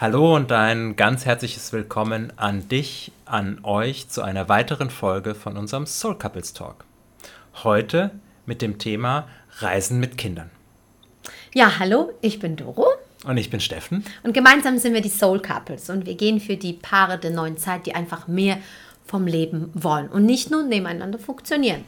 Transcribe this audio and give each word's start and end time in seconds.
Hallo 0.00 0.34
und 0.34 0.50
ein 0.50 0.96
ganz 0.96 1.26
herzliches 1.26 1.74
Willkommen 1.74 2.32
an 2.36 2.66
dich, 2.68 3.12
an 3.26 3.58
euch 3.64 4.08
zu 4.08 4.22
einer 4.22 4.48
weiteren 4.48 4.88
Folge 4.88 5.34
von 5.34 5.58
unserem 5.58 5.84
Soul 5.84 6.16
Couples 6.16 6.54
Talk. 6.54 6.86
Heute 7.64 8.10
mit 8.46 8.62
dem 8.62 8.78
Thema 8.78 9.28
Reisen 9.58 10.00
mit 10.00 10.16
Kindern. 10.16 10.48
Ja, 11.52 11.78
hallo, 11.78 12.14
ich 12.22 12.38
bin 12.38 12.56
Doro. 12.56 12.86
Und 13.26 13.36
ich 13.36 13.50
bin 13.50 13.60
Steffen. 13.60 14.02
Und 14.22 14.32
gemeinsam 14.32 14.78
sind 14.78 14.94
wir 14.94 15.02
die 15.02 15.10
Soul 15.10 15.42
Couples 15.42 15.90
und 15.90 16.06
wir 16.06 16.14
gehen 16.14 16.40
für 16.40 16.56
die 16.56 16.72
Paare 16.72 17.18
der 17.18 17.32
neuen 17.32 17.58
Zeit, 17.58 17.84
die 17.84 17.94
einfach 17.94 18.26
mehr 18.26 18.56
vom 19.04 19.26
Leben 19.26 19.70
wollen 19.74 20.08
und 20.08 20.24
nicht 20.24 20.50
nur 20.50 20.62
nebeneinander 20.62 21.18
funktionieren. 21.18 21.84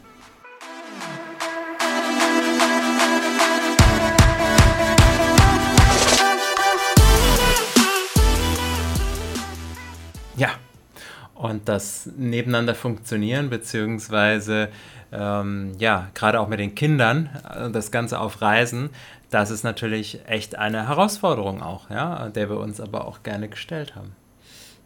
Und 11.43 11.69
das 11.69 12.09
nebeneinander 12.17 12.75
funktionieren, 12.75 13.51
beziehungsweise 13.51 14.69
ähm, 15.11 15.73
ja, 15.79 16.09
gerade 16.15 16.41
auch 16.41 16.49
mit 16.49 16.61
den 16.61 16.75
Kindern, 16.75 17.31
äh, 17.53 17.71
das 17.71 17.91
Ganze 17.91 18.21
auf 18.21 18.41
Reisen, 18.41 18.91
das 19.31 19.51
ist 19.51 19.65
natürlich 19.65 20.21
echt 20.27 20.57
eine 20.57 20.89
Herausforderung 20.89 21.63
auch, 21.63 21.91
ja, 21.91 22.29
der 22.29 22.49
wir 22.49 22.59
uns 22.59 22.81
aber 22.81 23.07
auch 23.07 23.23
gerne 23.23 23.49
gestellt 23.49 23.97
haben. 23.97 24.15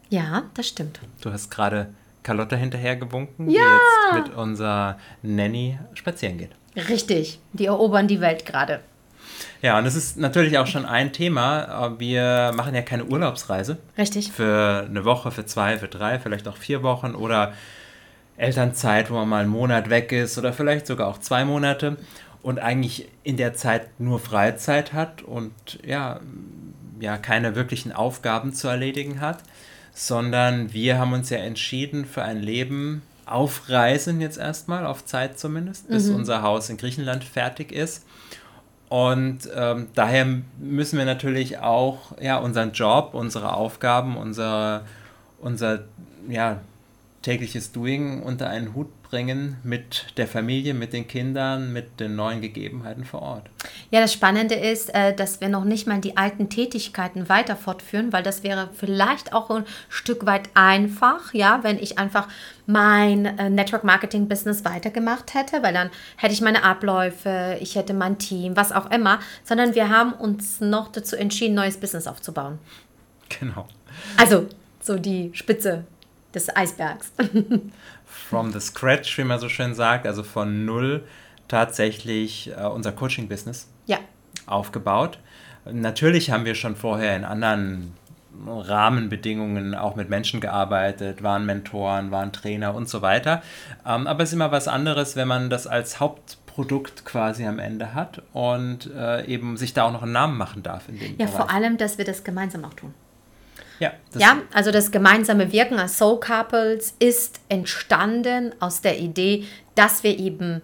Ja, 0.09 0.43
das 0.55 0.67
stimmt. 0.67 0.99
Du 1.21 1.31
hast 1.31 1.51
gerade 1.51 1.93
Carlotta 2.23 2.55
hinterhergewunken, 2.55 3.49
ja. 3.49 3.61
die 3.61 4.17
jetzt 4.17 4.27
mit 4.27 4.37
unserer 4.37 4.97
Nanny 5.21 5.77
spazieren 5.93 6.37
geht. 6.37 6.51
Richtig, 6.89 7.39
die 7.53 7.65
erobern 7.65 8.07
die 8.07 8.21
Welt 8.21 8.45
gerade. 8.45 8.81
Ja, 9.61 9.77
und 9.77 9.85
es 9.85 9.95
ist 9.95 10.17
natürlich 10.17 10.57
auch 10.57 10.67
schon 10.67 10.85
ein 10.85 11.13
Thema. 11.13 11.95
Wir 11.99 12.51
machen 12.55 12.75
ja 12.75 12.81
keine 12.81 13.05
Urlaubsreise. 13.05 13.77
Richtig. 13.97 14.31
Für 14.31 14.85
eine 14.87 15.05
Woche, 15.05 15.31
für 15.31 15.45
zwei, 15.45 15.77
für 15.77 15.87
drei, 15.87 16.19
vielleicht 16.19 16.47
auch 16.47 16.57
vier 16.57 16.83
Wochen 16.83 17.15
oder 17.15 17.53
Elternzeit, 18.37 19.09
wo 19.09 19.15
man 19.15 19.29
mal 19.29 19.41
einen 19.41 19.49
Monat 19.49 19.89
weg 19.89 20.11
ist 20.11 20.37
oder 20.37 20.53
vielleicht 20.53 20.87
sogar 20.87 21.07
auch 21.07 21.19
zwei 21.19 21.43
Monate 21.43 21.97
und 22.43 22.59
eigentlich 22.59 23.09
in 23.23 23.35
der 23.35 23.55
Zeit 23.55 23.99
nur 23.99 24.19
Freizeit 24.19 24.93
hat 24.93 25.23
und 25.23 25.53
ja, 25.83 26.19
ja 26.99 27.17
keine 27.17 27.55
wirklichen 27.55 27.91
Aufgaben 27.91 28.53
zu 28.53 28.67
erledigen 28.67 29.21
hat, 29.21 29.39
sondern 29.93 30.71
wir 30.71 30.99
haben 30.99 31.13
uns 31.13 31.29
ja 31.29 31.39
entschieden 31.39 32.05
für 32.05 32.23
ein 32.23 32.39
Leben 32.41 33.01
auf 33.25 33.69
Reisen 33.69 34.21
jetzt 34.21 34.37
erstmal, 34.37 34.85
auf 34.85 35.03
Zeit 35.03 35.37
zumindest, 35.37 35.89
bis 35.89 36.07
mhm. 36.07 36.15
unser 36.15 36.41
Haus 36.41 36.69
in 36.69 36.77
Griechenland 36.77 37.23
fertig 37.23 37.71
ist. 37.71 38.05
Und 38.89 39.49
ähm, 39.53 39.87
daher 39.95 40.25
müssen 40.59 40.97
wir 40.97 41.05
natürlich 41.05 41.59
auch 41.59 42.13
ja, 42.21 42.37
unseren 42.37 42.71
Job, 42.71 43.13
unsere 43.13 43.53
Aufgaben, 43.53 44.15
unser, 44.15 44.83
unser 45.39 45.83
ja, 46.29 46.61
tägliches 47.21 47.73
Doing 47.73 48.21
unter 48.23 48.49
einen 48.49 48.73
Hut 48.73 48.87
bringen 49.09 49.57
mit 49.63 50.07
der 50.17 50.27
Familie, 50.27 50.73
mit 50.73 50.93
den 50.93 51.07
Kindern, 51.07 51.73
mit 51.73 51.99
den 51.99 52.15
neuen 52.15 52.41
Gegebenheiten 52.41 53.05
vor 53.05 53.21
Ort. 53.21 53.49
Ja, 53.89 54.01
das 54.01 54.13
Spannende 54.13 54.55
ist, 54.55 54.93
äh, 54.93 55.15
dass 55.15 55.41
wir 55.41 55.49
noch 55.49 55.63
nicht 55.63 55.87
mal 55.87 55.99
die 55.99 56.17
alten 56.17 56.49
Tätigkeiten 56.49 57.29
weiter 57.29 57.55
fortführen, 57.55 58.11
weil 58.13 58.23
das 58.23 58.43
wäre 58.43 58.69
vielleicht 58.73 59.33
auch 59.33 59.49
ein 59.49 59.65
Stück 59.89 60.25
weit 60.25 60.49
einfach, 60.53 61.33
ja, 61.33 61.59
wenn 61.63 61.79
ich 61.79 61.97
einfach 61.97 62.27
mein 62.65 63.25
äh, 63.25 63.49
Network 63.49 63.83
Marketing 63.83 64.27
Business 64.27 64.65
weitergemacht 64.65 65.33
hätte, 65.33 65.63
weil 65.63 65.73
dann 65.73 65.89
hätte 66.17 66.33
ich 66.33 66.41
meine 66.41 66.63
Abläufe, 66.63 67.57
ich 67.61 67.75
hätte 67.75 67.93
mein 67.93 68.17
Team, 68.17 68.55
was 68.55 68.71
auch 68.71 68.91
immer, 68.91 69.19
sondern 69.43 69.73
wir 69.75 69.89
haben 69.89 70.13
uns 70.13 70.59
noch 70.59 70.89
dazu 70.89 71.15
entschieden, 71.15 71.55
neues 71.55 71.77
Business 71.77 72.07
aufzubauen. 72.07 72.59
Genau. 73.39 73.67
Also 74.17 74.47
so 74.81 74.97
die 74.97 75.31
Spitze 75.33 75.85
des 76.45 76.55
Eisbergs. 76.55 77.11
From 78.05 78.51
the 78.51 78.59
scratch, 78.59 79.17
wie 79.17 79.23
man 79.23 79.39
so 79.39 79.49
schön 79.49 79.73
sagt, 79.73 80.05
also 80.07 80.23
von 80.23 80.65
null 80.65 81.03
tatsächlich 81.47 82.51
äh, 82.57 82.65
unser 82.65 82.91
Coaching-Business 82.91 83.67
ja. 83.85 83.97
aufgebaut. 84.45 85.19
Natürlich 85.71 86.31
haben 86.31 86.45
wir 86.45 86.55
schon 86.55 86.75
vorher 86.75 87.15
in 87.15 87.25
anderen 87.25 87.93
Rahmenbedingungen 88.45 89.75
auch 89.75 89.95
mit 89.95 90.09
Menschen 90.09 90.41
gearbeitet, 90.41 91.23
waren 91.23 91.45
Mentoren, 91.45 92.11
waren 92.11 92.31
Trainer 92.31 92.75
und 92.75 92.87
so 92.87 93.01
weiter. 93.01 93.41
Ähm, 93.85 94.07
aber 94.07 94.23
es 94.23 94.29
ist 94.29 94.33
immer 94.33 94.51
was 94.51 94.67
anderes, 94.67 95.15
wenn 95.15 95.27
man 95.27 95.49
das 95.49 95.67
als 95.67 95.99
Hauptprodukt 95.99 97.05
quasi 97.05 97.45
am 97.45 97.59
Ende 97.59 97.93
hat 97.93 98.21
und 98.33 98.91
äh, 98.95 99.25
eben 99.25 99.57
sich 99.57 99.73
da 99.73 99.83
auch 99.83 99.91
noch 99.91 100.03
einen 100.03 100.11
Namen 100.11 100.37
machen 100.37 100.63
darf. 100.63 100.87
In 100.87 100.99
dem 100.99 101.11
ja, 101.17 101.25
Bereich. 101.25 101.31
vor 101.31 101.49
allem, 101.49 101.77
dass 101.77 101.97
wir 101.97 102.05
das 102.05 102.23
gemeinsam 102.23 102.63
auch 102.65 102.73
tun. 102.73 102.93
Ja, 103.79 103.93
ja, 104.15 104.37
also 104.53 104.71
das 104.71 104.91
gemeinsame 104.91 105.51
Wirken 105.51 105.79
als 105.79 105.97
Soul 105.97 106.19
Couples 106.19 106.95
ist 106.99 107.39
entstanden 107.49 108.53
aus 108.59 108.81
der 108.81 108.99
Idee, 108.99 109.45
dass 109.75 110.03
wir 110.03 110.17
eben 110.17 110.61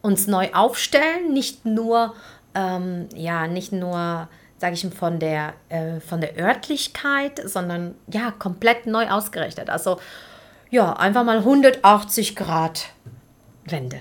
uns 0.00 0.26
neu 0.26 0.50
aufstellen, 0.52 1.32
nicht 1.32 1.64
nur, 1.64 2.14
ähm, 2.54 3.08
ja, 3.14 3.46
nicht 3.46 3.72
nur, 3.72 4.28
sage 4.58 4.74
ich 4.74 4.84
mal, 4.84 4.90
von 4.90 5.18
der, 5.18 5.54
äh, 5.68 6.00
von 6.00 6.20
der 6.20 6.38
Örtlichkeit, 6.38 7.40
sondern 7.44 7.94
ja, 8.10 8.30
komplett 8.30 8.86
neu 8.86 9.08
ausgerichtet. 9.08 9.70
Also 9.70 9.98
ja, 10.70 10.92
einfach 10.94 11.24
mal 11.24 11.38
180 11.38 12.36
Grad 12.36 12.86
Wende. 13.64 14.00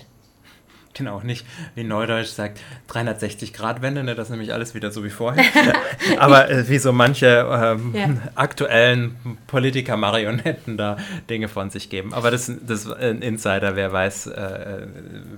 Genau, 0.94 1.22
nicht 1.22 1.46
wie 1.76 1.84
Neudeutsch 1.84 2.28
sagt 2.28 2.60
360 2.88 3.54
Grad 3.54 3.82
Wende, 3.82 4.04
ne, 4.04 4.14
das 4.14 4.28
ist 4.28 4.32
nämlich 4.32 4.54
alles 4.54 4.76
wieder 4.76 4.92
so 4.92 5.04
wie 5.04 5.10
vorher. 5.10 5.44
Aber 6.18 6.50
äh, 6.50 6.70
wie 6.70 6.78
so 6.78 6.94
manche 6.94 7.48
ähm, 7.52 7.96
ja. 7.96 8.10
aktuellen 8.36 9.16
Politiker-Marionetten 9.48 10.78
da 10.78 10.98
Dinge 11.30 11.48
von 11.48 11.72
sich 11.72 11.90
geben. 11.90 12.14
Aber 12.14 12.30
das, 12.30 12.52
das 12.62 12.86
ist 12.86 12.94
ein 12.94 13.22
Insider, 13.22 13.76
wer 13.76 13.92
weiß, 13.92 14.28
äh, 14.28 14.88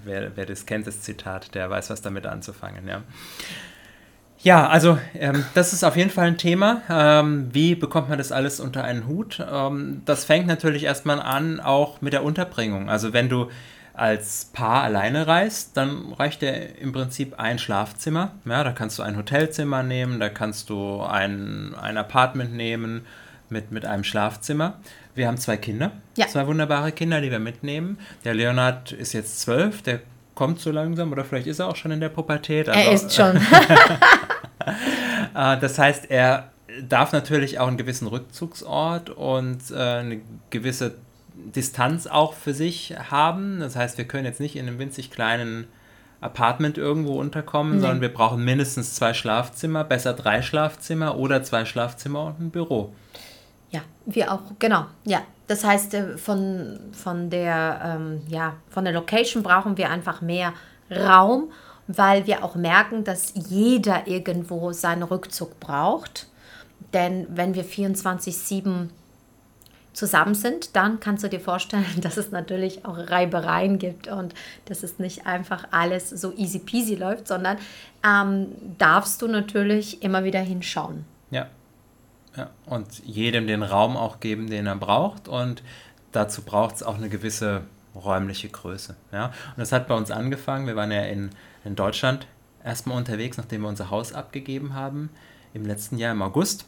wer, 0.03 0.31
wer 0.35 0.45
das 0.45 0.65
kennt, 0.65 0.87
das 0.87 1.01
Zitat, 1.01 1.55
der 1.55 1.69
weiß, 1.69 1.89
was 1.89 2.01
damit 2.01 2.25
anzufangen. 2.25 2.87
Ja. 2.87 3.01
Ja, 4.45 4.67
also 4.67 4.99
ähm, 5.15 5.43
das 5.55 5.73
ist 5.73 5.83
auf 5.83 5.97
jeden 5.97 6.11
Fall 6.11 6.27
ein 6.27 6.37
Thema. 6.37 6.83
Ähm, 6.87 7.49
wie 7.51 7.73
bekommt 7.73 8.09
man 8.09 8.19
das 8.19 8.31
alles 8.31 8.59
unter 8.59 8.83
einen 8.83 9.07
Hut? 9.07 9.43
Ähm, 9.51 10.03
das 10.05 10.25
fängt 10.25 10.45
natürlich 10.45 10.83
erstmal 10.83 11.19
an, 11.19 11.59
auch 11.59 12.01
mit 12.01 12.13
der 12.13 12.23
Unterbringung. 12.23 12.87
Also 12.87 13.11
wenn 13.11 13.27
du 13.27 13.49
als 13.97 14.45
Paar 14.45 14.83
alleine 14.83 15.27
reist, 15.27 15.77
dann 15.77 16.13
reicht 16.13 16.41
dir 16.41 16.77
im 16.79 16.91
Prinzip 16.91 17.39
ein 17.39 17.59
Schlafzimmer. 17.59 18.31
Ja, 18.45 18.63
da 18.63 18.71
kannst 18.71 18.99
du 18.99 19.03
ein 19.03 19.17
Hotelzimmer 19.17 19.83
nehmen, 19.83 20.19
da 20.19 20.29
kannst 20.29 20.69
du 20.69 21.01
ein, 21.01 21.75
ein 21.79 21.97
Apartment 21.97 22.53
nehmen 22.53 23.05
mit, 23.49 23.71
mit 23.71 23.85
einem 23.85 24.03
Schlafzimmer. 24.03 24.79
Wir 25.13 25.27
haben 25.27 25.37
zwei 25.37 25.57
Kinder, 25.57 25.91
ja. 26.17 26.27
zwei 26.27 26.45
wunderbare 26.45 26.91
Kinder, 26.91 27.21
die 27.21 27.31
wir 27.31 27.39
mitnehmen. 27.39 27.97
Der 28.23 28.33
Leonard 28.33 28.91
ist 28.91 29.13
jetzt 29.13 29.39
zwölf, 29.41 29.81
der 29.81 30.01
kommt 30.33 30.59
so 30.59 30.71
langsam 30.71 31.11
oder 31.11 31.23
vielleicht 31.23 31.47
ist 31.47 31.59
er 31.59 31.69
auch 31.69 31.75
schon 31.75 31.91
in 31.91 32.01
der 32.01 32.09
Pubertät. 32.09 32.67
Also, 32.67 32.79
er 32.79 32.91
ist 32.91 33.13
schon. 33.13 33.39
Äh, 35.35 35.59
das 35.59 35.77
heißt, 35.77 36.09
er 36.09 36.51
darf 36.87 37.11
natürlich 37.11 37.59
auch 37.59 37.67
einen 37.67 37.77
gewissen 37.77 38.07
Rückzugsort 38.07 39.09
und 39.09 39.59
äh, 39.71 39.75
eine 39.75 40.21
gewisse 40.49 40.95
Distanz 41.45 42.07
auch 42.07 42.33
für 42.33 42.53
sich 42.53 42.95
haben. 43.09 43.59
Das 43.59 43.75
heißt, 43.75 43.97
wir 43.97 44.05
können 44.05 44.25
jetzt 44.25 44.39
nicht 44.39 44.55
in 44.55 44.67
einem 44.67 44.79
winzig 44.79 45.11
kleinen 45.11 45.67
Apartment 46.21 46.77
irgendwo 46.77 47.19
unterkommen, 47.19 47.75
nee. 47.75 47.81
sondern 47.81 48.01
wir 48.01 48.13
brauchen 48.13 48.43
mindestens 48.43 48.95
zwei 48.95 49.13
Schlafzimmer, 49.13 49.83
besser 49.83 50.13
drei 50.13 50.41
Schlafzimmer 50.41 51.17
oder 51.17 51.43
zwei 51.43 51.65
Schlafzimmer 51.65 52.25
und 52.25 52.39
ein 52.39 52.49
Büro. 52.49 52.93
Ja, 53.69 53.81
wir 54.05 54.31
auch, 54.31 54.41
genau. 54.59 54.85
Ja, 55.05 55.21
das 55.47 55.63
heißt, 55.63 55.93
äh, 55.93 56.17
von, 56.17 56.79
von, 56.91 57.29
der, 57.29 57.97
ähm, 57.99 58.21
ja, 58.27 58.55
von 58.69 58.85
der 58.85 58.93
Location 58.93 59.43
brauchen 59.43 59.77
wir 59.77 59.89
einfach 59.89 60.21
mehr 60.21 60.53
Raum, 60.89 61.51
weil 61.87 62.25
wir 62.27 62.43
auch 62.43 62.55
merken, 62.55 63.03
dass 63.03 63.33
jeder 63.35 64.07
irgendwo 64.07 64.71
seinen 64.71 65.03
Rückzug 65.03 65.59
braucht. 65.59 66.27
Denn 66.93 67.27
wenn 67.29 67.55
wir 67.55 67.65
24-7 67.65 68.89
zusammen 69.95 70.35
sind, 70.35 70.75
dann 70.75 70.99
kannst 70.99 71.23
du 71.23 71.29
dir 71.29 71.39
vorstellen, 71.39 71.85
dass 72.01 72.17
es 72.17 72.31
natürlich 72.31 72.85
auch 72.85 72.97
Reibereien 72.97 73.79
gibt 73.79 74.07
und 74.07 74.33
dass 74.65 74.83
es 74.83 74.99
nicht 74.99 75.25
einfach 75.25 75.67
alles 75.71 76.09
so 76.09 76.33
easy 76.35 76.59
peasy 76.59 76.95
läuft, 76.95 77.27
sondern 77.27 77.57
ähm, 78.05 78.47
darfst 78.77 79.21
du 79.21 79.27
natürlich 79.27 80.03
immer 80.03 80.23
wieder 80.23 80.41
hinschauen. 80.41 81.05
Ja. 81.31 81.47
ja. 82.35 82.49
Und 82.65 83.03
jedem 83.05 83.47
den 83.47 83.63
Raum 83.63 83.97
auch 83.97 84.19
geben, 84.19 84.49
den 84.49 84.67
er 84.67 84.75
braucht 84.75 85.27
und 85.27 85.63
dazu 86.11 86.43
braucht 86.43 86.75
es 86.75 86.83
auch 86.83 86.95
eine 86.95 87.09
gewisse 87.09 87.63
räumliche 87.95 88.49
Größe. 88.49 88.95
Ja? 89.11 89.27
Und 89.27 89.57
das 89.57 89.71
hat 89.71 89.87
bei 89.87 89.95
uns 89.95 90.11
angefangen. 90.11 90.67
Wir 90.67 90.75
waren 90.75 90.91
ja 90.91 91.03
in, 91.03 91.29
in 91.63 91.75
Deutschland 91.75 92.27
erstmal 92.63 92.97
unterwegs, 92.97 93.37
nachdem 93.37 93.61
wir 93.61 93.69
unser 93.69 93.89
Haus 93.89 94.13
abgegeben 94.13 94.73
haben, 94.73 95.09
im 95.53 95.65
letzten 95.65 95.97
Jahr 95.97 96.11
im 96.11 96.21
August. 96.21 96.65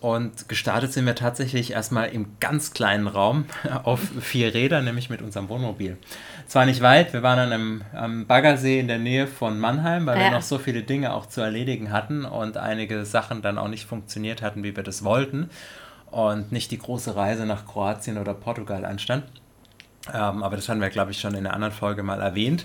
Und 0.00 0.48
gestartet 0.48 0.94
sind 0.94 1.04
wir 1.04 1.14
tatsächlich 1.14 1.72
erstmal 1.72 2.08
im 2.08 2.38
ganz 2.40 2.72
kleinen 2.72 3.06
Raum 3.06 3.44
auf 3.84 4.00
vier 4.20 4.54
Rädern, 4.54 4.84
nämlich 4.84 5.10
mit 5.10 5.20
unserem 5.20 5.50
Wohnmobil. 5.50 5.98
Zwar 6.46 6.64
nicht 6.64 6.80
weit, 6.80 7.12
wir 7.12 7.22
waren 7.22 7.50
dann 7.50 7.52
am, 7.52 7.82
am 7.92 8.26
Baggersee 8.26 8.80
in 8.80 8.88
der 8.88 8.98
Nähe 8.98 9.26
von 9.26 9.60
Mannheim, 9.60 10.06
weil 10.06 10.18
ja. 10.18 10.24
wir 10.24 10.30
noch 10.30 10.42
so 10.42 10.58
viele 10.58 10.82
Dinge 10.82 11.12
auch 11.12 11.26
zu 11.26 11.42
erledigen 11.42 11.92
hatten 11.92 12.24
und 12.24 12.56
einige 12.56 13.04
Sachen 13.04 13.42
dann 13.42 13.58
auch 13.58 13.68
nicht 13.68 13.86
funktioniert 13.86 14.40
hatten, 14.40 14.62
wie 14.62 14.74
wir 14.74 14.82
das 14.82 15.04
wollten. 15.04 15.50
Und 16.10 16.50
nicht 16.50 16.70
die 16.70 16.78
große 16.78 17.14
Reise 17.14 17.44
nach 17.44 17.66
Kroatien 17.66 18.18
oder 18.18 18.34
Portugal 18.34 18.84
anstand. 18.84 19.24
Ähm, 20.12 20.42
aber 20.42 20.56
das 20.56 20.68
hatten 20.68 20.80
wir, 20.80 20.90
glaube 20.90 21.10
ich, 21.10 21.20
schon 21.20 21.34
in 21.34 21.46
einer 21.46 21.54
anderen 21.54 21.74
Folge 21.74 22.02
mal 22.02 22.20
erwähnt. 22.20 22.64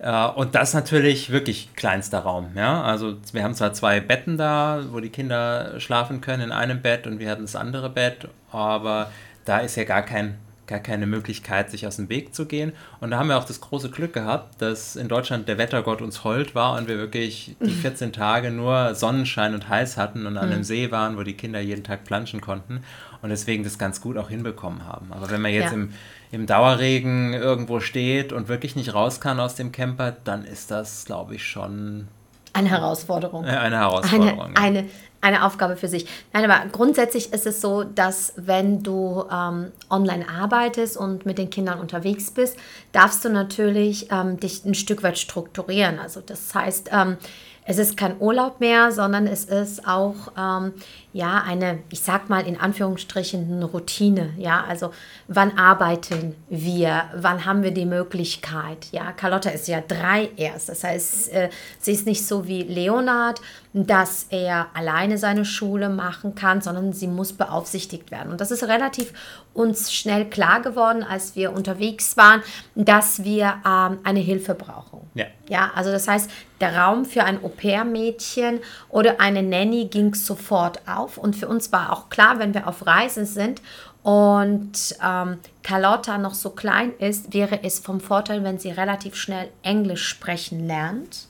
Äh, 0.00 0.26
und 0.28 0.54
das 0.54 0.74
natürlich 0.74 1.30
wirklich 1.30 1.74
kleinster 1.76 2.20
Raum. 2.20 2.52
Ja? 2.54 2.82
Also 2.82 3.16
wir 3.32 3.44
haben 3.44 3.54
zwar 3.54 3.72
zwei 3.72 4.00
Betten 4.00 4.36
da, 4.36 4.82
wo 4.90 5.00
die 5.00 5.10
Kinder 5.10 5.78
schlafen 5.78 6.20
können 6.20 6.44
in 6.44 6.52
einem 6.52 6.80
Bett 6.80 7.06
und 7.06 7.18
wir 7.18 7.30
hatten 7.30 7.42
das 7.42 7.56
andere 7.56 7.90
Bett, 7.90 8.28
aber 8.50 9.10
da 9.44 9.58
ist 9.58 9.76
ja 9.76 9.84
gar 9.84 10.02
kein 10.02 10.38
gar 10.70 10.78
keine 10.78 11.06
Möglichkeit, 11.06 11.68
sich 11.68 11.84
aus 11.84 11.96
dem 11.96 12.08
Weg 12.08 12.32
zu 12.32 12.46
gehen. 12.46 12.72
Und 13.00 13.10
da 13.10 13.18
haben 13.18 13.28
wir 13.28 13.36
auch 13.36 13.44
das 13.44 13.60
große 13.60 13.90
Glück 13.90 14.12
gehabt, 14.12 14.62
dass 14.62 14.94
in 14.94 15.08
Deutschland 15.08 15.48
der 15.48 15.58
Wettergott 15.58 16.00
uns 16.00 16.22
hold 16.22 16.54
war 16.54 16.78
und 16.78 16.86
wir 16.86 16.96
wirklich 16.96 17.56
die 17.60 17.70
14 17.82 18.12
Tage 18.12 18.52
nur 18.52 18.94
Sonnenschein 18.94 19.52
und 19.52 19.68
heiß 19.68 19.96
hatten 19.96 20.26
und 20.26 20.36
an 20.36 20.46
einem 20.46 20.58
mhm. 20.58 20.64
See 20.64 20.92
waren, 20.92 21.18
wo 21.18 21.24
die 21.24 21.34
Kinder 21.34 21.58
jeden 21.58 21.82
Tag 21.82 22.04
planschen 22.04 22.40
konnten 22.40 22.84
und 23.20 23.30
deswegen 23.30 23.64
das 23.64 23.78
ganz 23.78 24.00
gut 24.00 24.16
auch 24.16 24.30
hinbekommen 24.30 24.86
haben. 24.86 25.08
Aber 25.10 25.28
wenn 25.30 25.42
man 25.42 25.52
jetzt 25.52 25.72
ja. 25.72 25.76
im 25.76 25.92
im 26.32 26.46
Dauerregen 26.46 27.32
irgendwo 27.32 27.80
steht 27.80 28.32
und 28.32 28.48
wirklich 28.48 28.76
nicht 28.76 28.94
raus 28.94 29.20
kann 29.20 29.40
aus 29.40 29.54
dem 29.54 29.72
Camper, 29.72 30.16
dann 30.24 30.44
ist 30.44 30.70
das, 30.70 31.04
glaube 31.04 31.34
ich, 31.34 31.44
schon 31.44 32.08
eine 32.52 32.68
Herausforderung. 32.68 33.44
Eine 33.44 33.78
Herausforderung. 33.78 34.56
Eine, 34.56 34.80
eine, 34.80 34.88
eine, 35.20 35.44
Aufgabe 35.44 35.76
für 35.76 35.86
sich. 35.86 36.06
Nein, 36.32 36.50
aber 36.50 36.68
grundsätzlich 36.70 37.32
ist 37.32 37.46
es 37.46 37.60
so, 37.60 37.84
dass 37.84 38.32
wenn 38.36 38.82
du 38.82 39.24
ähm, 39.32 39.70
online 39.88 40.26
arbeitest 40.28 40.96
und 40.96 41.26
mit 41.26 41.38
den 41.38 41.50
Kindern 41.50 41.78
unterwegs 41.78 42.30
bist, 42.32 42.56
darfst 42.90 43.24
du 43.24 43.28
natürlich 43.28 44.10
ähm, 44.10 44.40
dich 44.40 44.64
ein 44.64 44.74
Stück 44.74 45.04
weit 45.04 45.18
strukturieren. 45.18 46.00
Also 46.00 46.20
das 46.20 46.52
heißt, 46.52 46.90
ähm, 46.92 47.18
es 47.64 47.78
ist 47.78 47.96
kein 47.96 48.18
Urlaub 48.18 48.58
mehr, 48.58 48.90
sondern 48.90 49.28
es 49.28 49.44
ist 49.44 49.86
auch 49.86 50.32
ähm, 50.36 50.72
ja 51.12 51.42
eine, 51.42 51.80
ich 51.90 52.00
sag 52.00 52.28
mal 52.28 52.46
in 52.46 52.58
Anführungsstrichen, 52.58 53.52
eine 53.52 53.64
Routine. 53.64 54.30
Ja, 54.38 54.64
also 54.68 54.92
wann 55.28 55.58
arbeiten 55.58 56.36
wir? 56.48 57.04
Wann 57.16 57.44
haben 57.44 57.62
wir 57.62 57.72
die 57.72 57.86
Möglichkeit? 57.86 58.86
Ja, 58.92 59.12
Carlotta 59.12 59.50
ist 59.50 59.66
ja 59.68 59.80
drei 59.80 60.30
erst. 60.36 60.68
Das 60.68 60.84
heißt, 60.84 61.32
äh, 61.32 61.50
sie 61.78 61.92
ist 61.92 62.06
nicht 62.06 62.26
so 62.26 62.46
wie 62.46 62.62
Leonard, 62.62 63.40
dass 63.72 64.26
er 64.30 64.66
alleine 64.74 65.18
seine 65.18 65.44
Schule 65.44 65.88
machen 65.88 66.34
kann, 66.34 66.60
sondern 66.60 66.92
sie 66.92 67.06
muss 67.06 67.32
beaufsichtigt 67.32 68.10
werden. 68.10 68.32
Und 68.32 68.40
das 68.40 68.50
ist 68.50 68.64
relativ 68.64 69.12
uns 69.54 69.92
schnell 69.92 70.28
klar 70.28 70.60
geworden, 70.62 71.02
als 71.02 71.36
wir 71.36 71.52
unterwegs 71.52 72.16
waren, 72.16 72.42
dass 72.74 73.24
wir 73.24 73.54
ähm, 73.66 73.98
eine 74.04 74.20
Hilfe 74.20 74.54
brauchen. 74.54 75.00
Ja. 75.14 75.26
ja, 75.48 75.70
also 75.74 75.90
das 75.90 76.06
heißt, 76.06 76.30
der 76.60 76.76
Raum 76.76 77.04
für 77.04 77.24
ein 77.24 77.42
Au-pair-Mädchen 77.42 78.60
oder 78.90 79.20
eine 79.20 79.42
Nanny 79.42 79.86
ging 79.86 80.14
sofort 80.14 80.80
auf. 80.86 80.99
Und 81.18 81.36
für 81.36 81.48
uns 81.48 81.72
war 81.72 81.92
auch 81.92 82.08
klar, 82.08 82.38
wenn 82.38 82.54
wir 82.54 82.66
auf 82.66 82.86
Reisen 82.86 83.26
sind 83.26 83.62
und 84.02 84.96
ähm, 85.04 85.38
Carlotta 85.62 86.16
noch 86.18 86.34
so 86.34 86.50
klein 86.50 86.92
ist, 86.98 87.34
wäre 87.34 87.62
es 87.62 87.78
vom 87.78 88.00
Vorteil, 88.00 88.42
wenn 88.44 88.58
sie 88.58 88.70
relativ 88.70 89.14
schnell 89.14 89.48
Englisch 89.62 90.06
sprechen 90.08 90.66
lernt. 90.66 91.26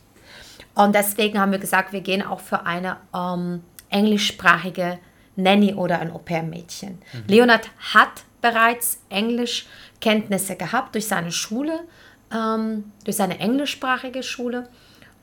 Und 0.75 0.95
deswegen 0.95 1.41
haben 1.41 1.53
wir 1.53 1.59
gesagt, 1.59 1.93
wir 1.93 2.01
gehen 2.01 2.23
auch 2.23 2.41
für 2.41 2.65
eine 2.65 2.97
ähm, 3.15 3.63
englischsprachige 3.89 4.99
Nanny 5.37 5.75
oder 5.75 5.99
ein 5.99 6.13
Au-pair-Mädchen. 6.13 6.99
Mhm. 7.13 7.25
Leonard 7.27 7.69
hat 7.93 8.25
bereits 8.41 9.01
Englischkenntnisse 9.09 10.57
gehabt 10.57 10.95
durch 10.95 11.09
seine 11.09 11.33
Schule, 11.33 11.81
ähm, 12.33 12.93
durch 13.05 13.17
seine 13.17 13.41
englischsprachige 13.41 14.23
Schule. 14.23 14.69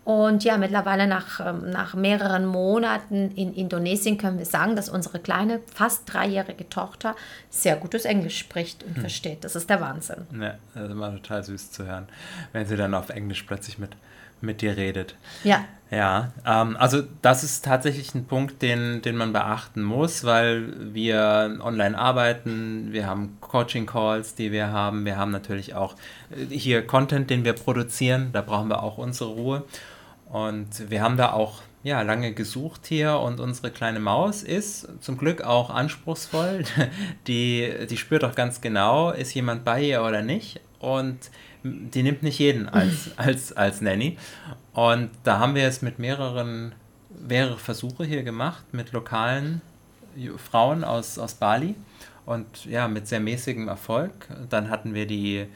Und 0.08 0.46
ja, 0.46 0.58
mittlerweile 0.58 1.06
nach, 1.06 1.46
ähm, 1.46 1.70
nach 1.70 1.94
mehreren 1.94 2.46
Monaten 2.46 3.30
in 3.32 3.54
Indonesien 3.54 4.18
können 4.18 4.38
wir 4.38 4.46
sagen, 4.46 4.78
dass 4.78 4.88
unsere 4.88 5.20
kleine, 5.20 5.60
fast 5.76 6.04
dreijährige 6.06 6.70
Tochter 6.70 7.14
sehr 7.50 7.76
gutes 7.76 8.06
Englisch 8.06 8.38
spricht 8.38 8.86
und 8.86 8.96
hm. 8.96 9.02
versteht. 9.02 9.44
Das 9.44 9.58
ist 9.58 9.70
der 9.70 9.82
Wahnsinn. 9.82 10.26
Ja, 10.32 10.56
das 10.74 10.86
ist 10.86 10.92
immer 10.92 11.12
total 11.12 11.44
süß 11.44 11.72
zu 11.72 11.86
hören, 11.86 12.08
wenn 12.54 12.66
sie 12.66 12.78
dann 12.78 12.94
auf 12.94 13.10
Englisch 13.10 13.44
plötzlich 13.44 13.80
mit, 13.80 13.98
mit 14.40 14.62
dir 14.62 14.78
redet. 14.78 15.16
Ja. 15.44 15.66
Ja, 15.92 16.32
ähm, 16.46 16.78
also 16.80 17.04
das 17.22 17.44
ist 17.44 17.66
tatsächlich 17.66 18.16
ein 18.16 18.28
Punkt, 18.28 18.62
den, 18.62 19.02
den 19.02 19.18
man 19.18 19.34
beachten 19.34 19.84
muss, 19.84 20.24
weil 20.24 20.94
wir 20.94 21.60
online 21.62 21.98
arbeiten, 21.98 22.94
wir 22.94 23.08
haben 23.08 23.38
Coaching-Calls, 23.42 24.36
die 24.36 24.54
wir 24.54 24.68
haben, 24.68 25.04
wir 25.04 25.18
haben 25.18 25.32
natürlich 25.32 25.76
auch 25.76 25.96
äh, 26.30 26.46
hier 26.46 26.88
Content, 26.88 27.30
den 27.30 27.44
wir 27.44 27.54
produzieren, 27.54 28.30
da 28.32 28.42
brauchen 28.42 28.70
wir 28.70 28.82
auch 28.84 28.98
unsere 28.98 29.32
Ruhe. 29.32 29.64
Und 30.30 30.90
wir 30.90 31.02
haben 31.02 31.18
da 31.18 31.32
auch 31.32 31.62
ja, 31.84 32.02
lange 32.02 32.34
gesucht 32.34 32.86
hier 32.86 33.18
und 33.20 33.40
unsere 33.40 33.72
kleine 33.72 34.00
Maus 34.00 34.44
ist 34.44 34.90
zum 35.02 35.18
Glück 35.18 35.42
auch 35.42 35.70
anspruchsvoll. 35.70 36.66
Die, 37.28 37.72
die 37.90 37.98
spürt 37.98 38.26
auch 38.26 38.36
ganz 38.36 38.60
genau, 38.62 39.12
ist 39.12 39.34
jemand 39.34 39.64
bei 39.64 39.82
ihr 39.82 40.04
oder 40.04 40.22
nicht. 40.22 40.60
Und 40.80 41.18
die 41.64 42.04
nimmt 42.04 42.24
nicht 42.24 42.40
jeden 42.40 42.68
als, 42.70 43.18
als, 43.18 43.54
als 43.54 43.82
Nanny. 43.82 44.18
Und 44.74 45.12
da 45.24 45.40
haben 45.40 45.56
wir 45.56 45.66
es 45.68 45.82
mit 45.82 45.98
mehreren, 45.98 46.76
mehrere 47.10 47.58
Versuche 47.58 48.04
hier 48.04 48.24
gemacht, 48.24 48.66
mit 48.74 48.92
lokalen 48.92 49.62
Frauen 50.38 50.84
aus, 50.84 51.18
aus 51.18 51.36
Bali. 51.36 51.76
Und 52.26 52.66
ja, 52.66 52.90
mit 52.90 53.08
sehr 53.08 53.22
mäßigem 53.22 53.70
Erfolg. 53.70 54.12
Dann 54.50 54.70
hatten 54.70 54.94
wir 54.94 55.08
die, 55.08 55.48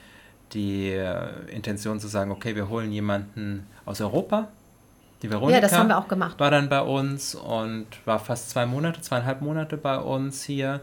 die 0.53 0.97
Intention 1.47 1.99
zu 1.99 2.07
sagen, 2.07 2.31
okay, 2.31 2.55
wir 2.55 2.69
holen 2.69 2.93
jemanden 2.93 3.67
aus 3.85 3.99
Europa, 3.99 4.47
die 5.21 5.29
Veronika 5.29 5.57
ja, 5.57 5.61
das 5.61 5.73
haben 5.73 5.89
wir 5.89 5.97
auch 5.97 6.07
gemacht. 6.07 6.39
war 6.39 6.51
dann 6.51 6.69
bei 6.69 6.81
uns 6.81 7.35
und 7.35 7.87
war 8.05 8.19
fast 8.19 8.49
zwei 8.49 8.65
Monate, 8.65 9.01
zweieinhalb 9.01 9.41
Monate 9.41 9.77
bei 9.77 9.97
uns 9.97 10.43
hier. 10.43 10.81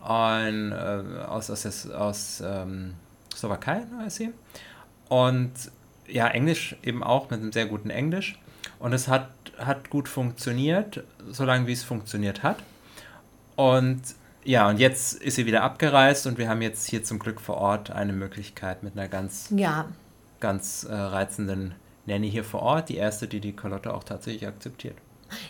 Und, 0.00 0.72
äh, 0.72 1.02
aus 1.26 1.50
aus, 1.50 1.90
aus 1.90 2.42
ähm, 2.44 2.94
Slowakei 3.34 3.82
ist 4.06 4.16
sie. 4.16 4.32
Und 5.08 5.52
ja, 6.06 6.28
Englisch 6.28 6.76
eben 6.82 7.02
auch 7.02 7.30
mit 7.30 7.40
einem 7.40 7.52
sehr 7.52 7.66
guten 7.66 7.90
Englisch. 7.90 8.38
Und 8.78 8.92
es 8.92 9.08
hat, 9.08 9.30
hat 9.58 9.90
gut 9.90 10.08
funktioniert, 10.08 11.04
solange 11.28 11.66
wie 11.66 11.72
es 11.72 11.84
funktioniert 11.84 12.42
hat. 12.42 12.56
Und 13.56 14.02
ja, 14.44 14.68
und 14.68 14.78
jetzt 14.78 15.14
ist 15.14 15.36
sie 15.36 15.44
wieder 15.44 15.62
abgereist 15.62 16.26
und 16.26 16.38
wir 16.38 16.48
haben 16.48 16.62
jetzt 16.62 16.88
hier 16.88 17.04
zum 17.04 17.18
Glück 17.18 17.40
vor 17.40 17.56
Ort 17.56 17.90
eine 17.90 18.14
Möglichkeit 18.14 18.82
mit 18.82 18.96
einer 18.96 19.06
ganz, 19.06 19.52
ja. 19.54 19.86
ganz 20.40 20.84
äh, 20.84 20.94
reizenden 20.94 21.74
Nanny 22.06 22.30
hier 22.30 22.44
vor 22.44 22.62
Ort, 22.62 22.88
die 22.88 22.96
erste, 22.96 23.28
die 23.28 23.40
die 23.40 23.54
Carlotta 23.54 23.92
auch 23.92 24.04
tatsächlich 24.04 24.46
akzeptiert. 24.46 24.96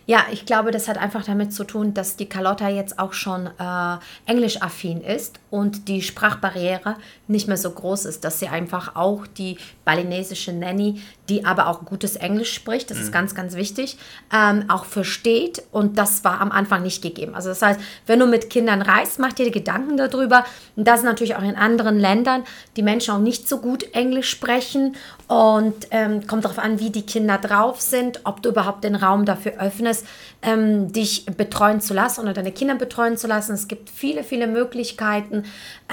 Ja, 0.06 0.24
ich 0.30 0.46
glaube, 0.46 0.70
das 0.70 0.88
hat 0.88 0.98
einfach 0.98 1.24
damit 1.24 1.52
zu 1.52 1.64
tun, 1.64 1.94
dass 1.94 2.16
die 2.16 2.28
Carlotta 2.28 2.68
jetzt 2.68 2.98
auch 2.98 3.12
schon 3.12 3.46
äh, 3.46 3.96
englisch-affin 4.26 5.00
ist 5.00 5.40
und 5.50 5.88
die 5.88 6.02
Sprachbarriere 6.02 6.96
nicht 7.26 7.48
mehr 7.48 7.56
so 7.56 7.70
groß 7.70 8.04
ist, 8.04 8.24
dass 8.24 8.38
sie 8.38 8.48
einfach 8.48 8.96
auch 8.96 9.26
die 9.26 9.58
balinesische 9.84 10.52
Nanny, 10.52 11.00
die 11.28 11.44
aber 11.44 11.68
auch 11.68 11.84
gutes 11.84 12.16
Englisch 12.16 12.52
spricht, 12.52 12.90
das 12.90 12.98
mhm. 12.98 13.04
ist 13.04 13.12
ganz, 13.12 13.34
ganz 13.34 13.54
wichtig, 13.54 13.98
ähm, 14.32 14.64
auch 14.68 14.84
versteht 14.84 15.62
und 15.72 15.98
das 15.98 16.24
war 16.24 16.40
am 16.40 16.52
Anfang 16.52 16.82
nicht 16.82 17.02
gegeben. 17.02 17.34
Also 17.34 17.48
das 17.48 17.62
heißt, 17.62 17.80
wenn 18.06 18.18
du 18.18 18.26
mit 18.26 18.50
Kindern 18.50 18.82
reist, 18.82 19.18
mach 19.18 19.32
dir 19.32 19.50
Gedanken 19.50 19.96
darüber, 19.96 20.44
dass 20.76 21.02
natürlich 21.02 21.36
auch 21.36 21.42
in 21.42 21.56
anderen 21.56 21.98
Ländern 21.98 22.44
die 22.76 22.82
Menschen 22.82 23.14
auch 23.14 23.20
nicht 23.20 23.48
so 23.48 23.58
gut 23.58 23.94
Englisch 23.94 24.30
sprechen 24.30 24.96
und 25.28 25.88
ähm, 25.90 26.26
kommt 26.26 26.44
darauf 26.44 26.58
an, 26.58 26.80
wie 26.80 26.90
die 26.90 27.06
Kinder 27.06 27.38
drauf 27.38 27.80
sind, 27.80 28.20
ob 28.24 28.42
du 28.42 28.50
überhaupt 28.50 28.84
den 28.84 28.94
Raum 28.94 29.24
dafür 29.24 29.52
öffnest 29.52 29.69
öffnest, 29.70 30.06
ähm, 30.42 30.92
dich 30.92 31.26
betreuen 31.26 31.80
zu 31.80 31.94
lassen 31.94 32.22
oder 32.22 32.32
deine 32.32 32.52
Kinder 32.52 32.74
betreuen 32.74 33.16
zu 33.16 33.26
lassen. 33.26 33.54
Es 33.54 33.68
gibt 33.68 33.88
viele, 33.88 34.24
viele 34.24 34.46
Möglichkeiten, 34.46 35.44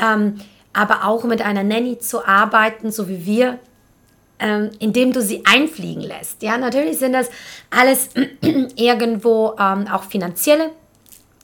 ähm, 0.02 0.40
aber 0.74 1.06
auch 1.06 1.24
mit 1.24 1.42
einer 1.42 1.64
Nanny 1.64 2.00
zu 2.00 2.26
arbeiten, 2.26 2.92
so 2.92 3.08
wie 3.08 3.26
wir, 3.26 3.60
ähm, 4.40 4.72
indem 4.80 5.14
du 5.14 5.22
sie 5.22 5.44
einfliegen 5.46 6.04
lässt. 6.04 6.44
Ja, 6.44 6.58
natürlich 6.58 6.98
sind 6.98 7.14
das 7.14 7.30
alles 7.70 8.10
irgendwo 8.76 9.56
ähm, 9.60 9.88
auch 9.88 10.04
finanzielle 10.04 10.72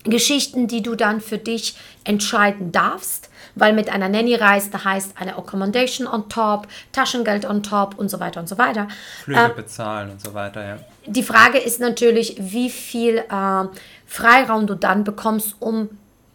Geschichten, 0.03 0.67
die 0.67 0.81
du 0.81 0.95
dann 0.95 1.21
für 1.21 1.37
dich 1.37 1.75
entscheiden 2.03 2.71
darfst 2.71 3.29
weil 3.55 3.73
mit 3.73 3.89
einer 3.89 4.09
Nanny 4.09 4.35
reist, 4.35 4.73
da 4.73 4.83
heißt 4.83 5.13
eine 5.19 5.37
Accommodation 5.37 6.07
on 6.07 6.29
top, 6.29 6.67
Taschengeld 6.91 7.45
on 7.45 7.63
top 7.63 7.97
und 7.97 8.09
so 8.09 8.19
weiter 8.19 8.39
und 8.39 8.49
so 8.49 8.57
weiter. 8.57 8.87
Flüge 9.23 9.39
äh, 9.39 9.49
bezahlen 9.49 10.11
und 10.11 10.21
so 10.21 10.33
weiter, 10.33 10.65
ja. 10.65 10.77
Die 11.05 11.23
Frage 11.23 11.57
ist 11.57 11.79
natürlich, 11.79 12.37
wie 12.39 12.69
viel 12.69 13.17
äh, 13.17 13.65
Freiraum 14.05 14.67
du 14.67 14.75
dann 14.75 15.03
bekommst, 15.03 15.55
um 15.59 15.89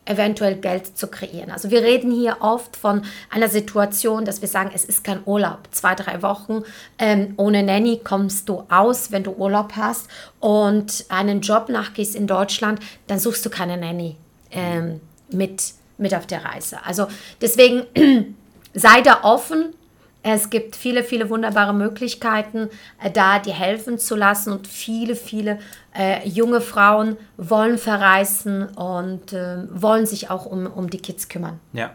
eventuell 0.09 0.57
Geld 0.57 0.97
zu 0.97 1.07
kreieren. 1.09 1.51
Also 1.51 1.71
wir 1.71 1.83
reden 1.83 2.11
hier 2.11 2.39
oft 2.41 2.77
von 2.77 3.03
einer 3.31 3.49
Situation, 3.49 4.25
dass 4.25 4.41
wir 4.41 4.49
sagen, 4.49 4.71
es 4.75 4.85
ist 4.85 5.05
kein 5.05 5.21
Urlaub. 5.27 5.69
Zwei, 5.71 5.95
drei 5.95 6.23
Wochen 6.23 6.63
ähm, 6.99 7.35
ohne 7.37 7.63
Nanny 7.63 8.01
kommst 8.03 8.49
du 8.49 8.65
aus, 8.71 9.13
wenn 9.13 9.23
du 9.23 9.33
Urlaub 9.33 9.73
hast 9.77 10.09
und 10.41 11.05
einen 11.11 11.43
Job 11.43 11.69
nachgehst 11.69 12.17
in 12.17 12.27
Deutschland, 12.27 12.81
dann 13.07 13.19
suchst 13.19 13.45
du 13.45 13.51
keine 13.51 13.77
Nanny 13.77 14.17
ähm, 14.51 15.01
mit, 15.31 15.75
mit 15.99 16.15
auf 16.15 16.27
der 16.27 16.45
Reise. 16.45 16.79
Also 16.85 17.09
deswegen 17.41 17.85
sei 18.75 19.01
da 19.03 19.21
offen, 19.23 19.75
es 20.23 20.51
gibt 20.51 20.77
viele, 20.77 21.05
viele 21.05 21.31
wunderbare 21.31 21.73
Möglichkeiten, 21.73 22.69
äh, 23.03 23.11
da 23.11 23.39
dir 23.39 23.55
helfen 23.55 23.99
zu 23.99 24.17
lassen 24.17 24.53
und 24.53 24.67
viele, 24.67 25.15
viele 25.15 25.59
äh, 25.97 26.27
junge 26.29 26.61
Frauen 26.61 27.17
wollen 27.37 27.79
verreisen 27.79 28.67
und 28.69 29.33
äh, 29.33 29.59
wollen 29.71 30.07
sich 30.07 30.31
auch 30.31 30.47
um, 30.47 30.67
um 30.67 30.91
die 30.91 30.99
Kids 30.99 31.29
kümmern. 31.29 31.61
Ja. 31.73 31.93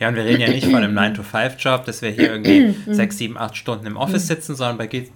Ja, 0.00 0.08
und 0.08 0.16
wir 0.16 0.24
reden 0.24 0.40
ja 0.40 0.48
nicht 0.48 0.64
von 0.64 0.76
einem 0.76 0.98
9-to-5-Job, 0.98 1.84
dass 1.84 2.02
wir 2.02 2.10
hier 2.10 2.32
irgendwie 2.32 2.74
sechs, 2.92 3.18
sieben, 3.18 3.38
acht 3.38 3.56
Stunden 3.56 3.86
im 3.86 3.96
Office 3.96 4.26
sitzen, 4.26 4.56
sondern 4.56 4.76
bei, 4.76 5.08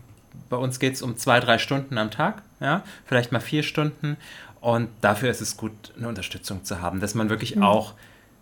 bei 0.48 0.56
uns 0.56 0.78
geht 0.78 0.94
es 0.94 1.02
um 1.02 1.16
zwei, 1.16 1.40
drei 1.40 1.58
Stunden 1.58 1.98
am 1.98 2.12
Tag, 2.12 2.42
ja, 2.60 2.84
vielleicht 3.04 3.32
mal 3.32 3.40
vier 3.40 3.64
Stunden. 3.64 4.16
Und 4.60 4.88
dafür 5.00 5.30
ist 5.30 5.40
es 5.40 5.56
gut, 5.56 5.72
eine 5.98 6.06
Unterstützung 6.06 6.62
zu 6.62 6.80
haben, 6.80 7.00
dass 7.00 7.16
man 7.16 7.28
wirklich 7.28 7.56
mhm. 7.56 7.64
auch 7.64 7.94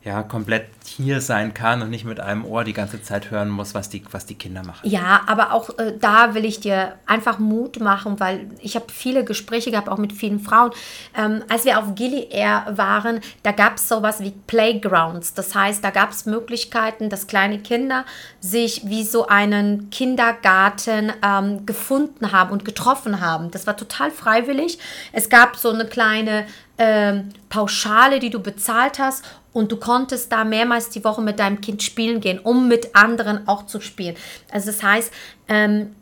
ja, 0.03 0.23
komplett 0.23 0.67
hier 0.87 1.21
sein 1.21 1.53
kann 1.53 1.83
und 1.83 1.91
nicht 1.91 2.07
mit 2.07 2.21
einem 2.21 2.47
Ohr 2.47 2.65
die 2.65 2.73
ganze 2.73 3.03
Zeit 3.03 3.31
hören 3.31 3.51
muss, 3.51 3.75
was 3.75 3.91
die, 3.91 4.03
was 4.11 4.25
die 4.25 4.35
Kinder 4.35 4.65
machen. 4.65 4.89
Ja, 4.89 5.21
aber 5.27 5.53
auch 5.53 5.79
äh, 5.79 5.93
da 6.01 6.35
will 6.35 6.47
ich 6.47 6.61
dir 6.61 6.95
einfach 7.05 7.39
Mut 7.39 7.81
machen, 7.81 8.19
weil 8.19 8.49
ich 8.61 8.77
habe 8.77 8.87
viele 8.91 9.25
Gespräche 9.25 9.71
gehabt, 9.71 9.91
auch 9.91 9.99
mit 9.99 10.15
vielen 10.15 10.41
Frauen. 10.41 10.71
Ähm, 11.15 11.45
als 11.51 11.67
wir 11.67 11.79
auf 11.79 11.95
Gili 11.95 12.29
Air 12.31 12.67
waren, 12.77 13.21
da 13.43 13.53
gab 13.53 13.77
es 13.77 13.89
sowas 13.89 14.21
wie 14.21 14.31
Playgrounds. 14.31 15.35
Das 15.35 15.55
heißt, 15.55 15.85
da 15.85 15.91
gab 15.91 16.13
es 16.13 16.25
Möglichkeiten, 16.25 17.11
dass 17.11 17.27
kleine 17.27 17.59
Kinder 17.59 18.07
sich 18.41 18.89
wie 18.89 19.05
so 19.05 19.27
einen 19.27 19.91
Kindergarten 19.91 21.13
ähm, 21.23 21.67
gefunden 21.67 22.33
haben 22.33 22.53
und 22.53 22.65
getroffen 22.65 23.21
haben. 23.21 23.51
Das 23.51 23.67
war 23.67 23.77
total 23.77 24.11
freiwillig. 24.11 24.79
Es 25.13 25.29
gab 25.29 25.57
so 25.57 25.71
eine 25.71 25.85
kleine 25.85 26.47
ähm, 26.79 27.29
Pauschale, 27.51 28.19
die 28.21 28.31
du 28.31 28.41
bezahlt 28.41 28.99
hast 28.99 29.25
und 29.53 29.73
du 29.73 29.77
konntest 29.77 30.31
da 30.33 30.45
mehrmals 30.45 30.91
die 30.91 31.05
Woche 31.05 31.23
mit 31.23 31.39
deinem 31.39 31.61
Kind 31.61 31.83
spielen 31.83 32.21
gehen, 32.21 32.39
um 32.39 32.69
mit 32.69 32.95
anderen 32.95 33.47
auch 33.49 33.67
zu 33.67 33.81
spielen. 33.81 34.17
Also 34.51 34.67
das 34.67 34.83
heißt, 34.83 35.13
ähm, 35.49 35.95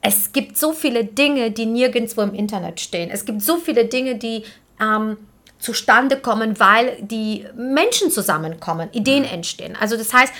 es 0.00 0.32
gibt 0.32 0.58
so 0.58 0.72
viele 0.72 1.04
Dinge, 1.04 1.50
die 1.50 1.66
nirgendwo 1.66 2.20
im 2.20 2.34
Internet 2.34 2.80
stehen. 2.80 3.10
Es 3.10 3.24
gibt 3.24 3.40
so 3.40 3.56
viele 3.56 3.86
Dinge, 3.86 4.16
die 4.16 4.44
ähm, 4.78 5.16
zustande 5.58 6.18
kommen, 6.18 6.60
weil 6.60 6.98
die 7.00 7.46
Menschen 7.56 8.10
zusammenkommen, 8.10 8.90
Ideen 8.92 9.22
mhm. 9.22 9.30
entstehen. 9.30 9.76
Also 9.80 9.96
das 9.96 10.12
heißt, 10.12 10.32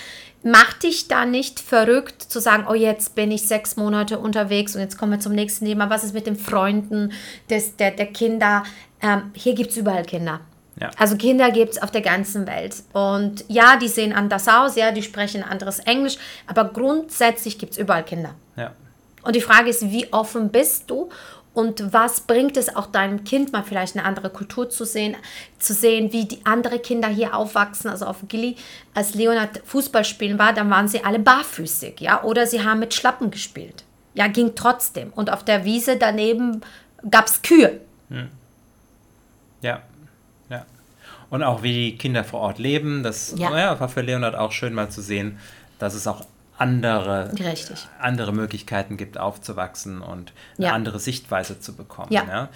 mach 0.42 0.74
dich 0.74 1.08
da 1.08 1.24
nicht 1.24 1.60
verrückt 1.60 2.22
zu 2.22 2.40
sagen, 2.40 2.66
oh 2.68 2.74
jetzt 2.74 3.14
bin 3.14 3.30
ich 3.30 3.48
sechs 3.48 3.76
Monate 3.76 4.18
unterwegs 4.18 4.74
und 4.74 4.82
jetzt 4.82 4.98
kommen 4.98 5.12
wir 5.12 5.20
zum 5.20 5.32
nächsten 5.32 5.64
Thema. 5.64 5.88
Was 5.88 6.04
ist 6.04 6.12
mit 6.12 6.26
den 6.26 6.36
Freunden 6.36 7.12
des, 7.48 7.76
der, 7.76 7.92
der 7.92 8.06
Kinder? 8.06 8.64
Ähm, 9.00 9.30
hier 9.32 9.54
gibt 9.54 9.70
es 9.70 9.78
überall 9.78 10.04
Kinder. 10.04 10.40
Ja. 10.84 10.90
Also 10.98 11.16
Kinder 11.16 11.50
gibt 11.50 11.72
es 11.72 11.82
auf 11.82 11.90
der 11.90 12.02
ganzen 12.02 12.46
Welt. 12.46 12.76
Und 12.92 13.44
ja, 13.48 13.76
die 13.76 13.88
sehen 13.88 14.12
anders 14.12 14.48
aus, 14.48 14.76
ja, 14.76 14.92
die 14.92 15.02
sprechen 15.02 15.42
anderes 15.42 15.78
Englisch, 15.80 16.18
aber 16.46 16.64
grundsätzlich 16.64 17.58
gibt 17.58 17.72
es 17.72 17.78
überall 17.78 18.04
Kinder. 18.04 18.34
Ja. 18.56 18.72
Und 19.22 19.34
die 19.34 19.40
Frage 19.40 19.70
ist, 19.70 19.90
wie 19.90 20.12
offen 20.12 20.50
bist 20.50 20.90
du 20.90 21.08
und 21.54 21.94
was 21.94 22.20
bringt 22.20 22.58
es 22.58 22.76
auch 22.76 22.86
deinem 22.86 23.24
Kind 23.24 23.52
mal 23.52 23.62
vielleicht 23.62 23.96
eine 23.96 24.04
andere 24.04 24.28
Kultur 24.28 24.68
zu 24.68 24.84
sehen, 24.84 25.16
zu 25.58 25.72
sehen, 25.72 26.12
wie 26.12 26.26
die 26.26 26.44
andere 26.44 26.78
Kinder 26.78 27.08
hier 27.08 27.34
aufwachsen. 27.34 27.88
Also 27.88 28.04
auf 28.04 28.18
Gilly, 28.28 28.56
als 28.92 29.14
Leonard 29.14 29.62
Fußball 29.64 30.04
spielen 30.04 30.38
war, 30.38 30.52
dann 30.52 30.68
waren 30.68 30.88
sie 30.88 31.02
alle 31.02 31.18
barfüßig, 31.18 32.00
ja, 32.00 32.22
oder 32.24 32.46
sie 32.46 32.62
haben 32.62 32.80
mit 32.80 32.92
Schlappen 32.92 33.30
gespielt. 33.30 33.84
Ja, 34.12 34.26
ging 34.26 34.54
trotzdem. 34.54 35.12
Und 35.14 35.32
auf 35.32 35.44
der 35.44 35.64
Wiese 35.64 35.96
daneben 35.96 36.60
gab 37.10 37.26
es 37.26 37.40
Kühe. 37.40 37.80
Hm. 38.10 38.28
Ja. 39.62 39.82
Und 41.30 41.42
auch 41.42 41.62
wie 41.62 41.72
die 41.72 41.98
Kinder 41.98 42.24
vor 42.24 42.40
Ort 42.40 42.58
leben. 42.58 43.02
Das 43.02 43.34
ja. 43.36 43.56
Ja, 43.56 43.80
war 43.80 43.88
für 43.88 44.02
Leonard 44.02 44.34
auch 44.34 44.52
schön 44.52 44.74
mal 44.74 44.90
zu 44.90 45.02
sehen, 45.02 45.38
dass 45.78 45.94
es 45.94 46.06
auch 46.06 46.24
andere, 46.56 47.32
Richtig. 47.32 47.88
andere 47.98 48.32
Möglichkeiten 48.32 48.96
gibt, 48.96 49.18
aufzuwachsen 49.18 50.00
und 50.00 50.32
eine 50.56 50.66
ja. 50.68 50.72
andere 50.72 51.00
Sichtweise 51.00 51.58
zu 51.58 51.74
bekommen. 51.74 52.12
Ja. 52.12 52.48